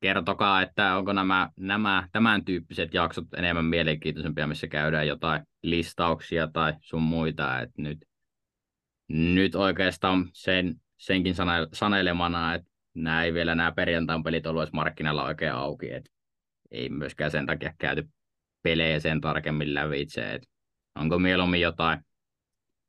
[0.00, 6.74] kertokaa, että onko nämä, nämä tämän tyyppiset jaksot enemmän mielenkiintoisempia, missä käydään jotain listauksia tai
[6.80, 7.60] sun muita.
[7.60, 8.04] Että nyt,
[9.08, 11.34] nyt oikeastaan sen, senkin
[11.72, 15.92] sanelemana, että nämä ei vielä nämä perjantain pelit ollut markkinalla oikein auki.
[15.92, 16.10] Että
[16.70, 18.08] ei myöskään sen takia käyty
[18.62, 20.34] pelejä sen tarkemmin lävitse.
[20.34, 20.48] Että
[20.94, 22.00] onko mieluummin jotain,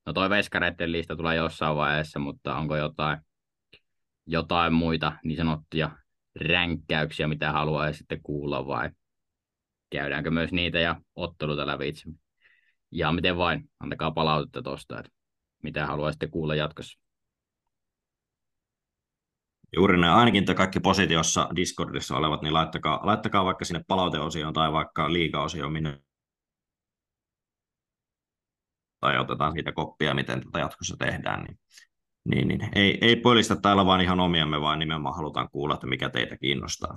[0.06, 3.20] no toi veskareiden lista tulee jossain vaiheessa, mutta onko jotain,
[4.26, 5.92] jotain muita niin sanottuja
[6.36, 8.90] ränkkäyksiä, mitä haluaa sitten kuulla vai
[9.90, 12.10] käydäänkö myös niitä ja otteluita lävitse.
[12.92, 15.12] Ja miten vain, antakaa palautetta tuosta, että
[15.64, 17.00] mitä haluaisitte kuulla jatkossa.
[19.76, 20.14] Juuri näin.
[20.14, 25.74] Ainakin te kaikki positiossa Discordissa olevat, niin laittakaa, laittakaa vaikka sinne palauteosioon tai vaikka liigaosioon,
[25.74, 26.02] minne
[29.02, 31.44] ja otetaan siitä koppia, miten tätä jatkossa tehdään.
[31.44, 31.58] Niin,
[32.26, 32.70] niin, niin.
[32.76, 36.96] Ei, ei pölistä täällä vaan ihan omiamme, vaan nimenomaan halutaan kuulla, että mikä teitä kiinnostaa.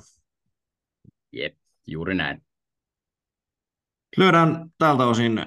[1.33, 1.55] Jep,
[1.87, 2.43] juuri näin.
[4.16, 5.47] Lyödään tältä osin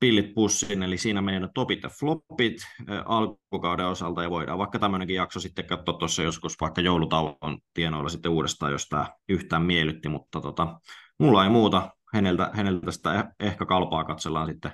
[0.00, 2.56] pillit pussiin, eli siinä meidän topit ja flopit
[3.04, 8.32] alkukauden osalta, ja voidaan vaikka tämmöinenkin jakso sitten katsoa tuossa joskus vaikka joulutauon tienoilla sitten
[8.32, 10.80] uudestaan, jos tämä yhtään miellytti, mutta tota,
[11.18, 14.72] mulla ei muuta, häneltä, häneltä sitä eh, ehkä kalpaa katsellaan sitten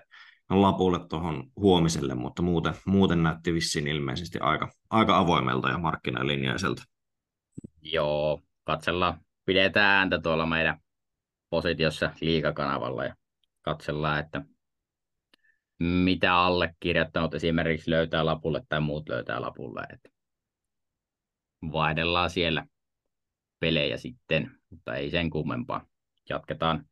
[0.50, 6.82] lapulle tuohon huomiselle, mutta muuten, muuten näytti vissiin ilmeisesti aika, aika avoimelta ja markkinalinjaiselta.
[7.82, 10.78] Joo, katsellaan, pidetään ääntä tuolla meidän
[11.50, 13.14] positiossa liikakanavalla ja
[13.62, 14.42] katsellaan, että
[15.78, 19.82] mitä allekirjoittanut esimerkiksi löytää lapulle tai muut löytää lapulle.
[19.92, 20.08] Että
[21.72, 22.66] vaihdellaan siellä
[23.60, 25.86] pelejä sitten, mutta ei sen kummempaa.
[26.28, 26.84] Jatketaan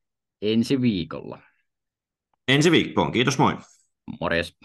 [0.42, 1.38] ensi viikolla.
[2.48, 3.56] Ensi viikkoon, kiitos moi.
[4.20, 4.56] Morjes.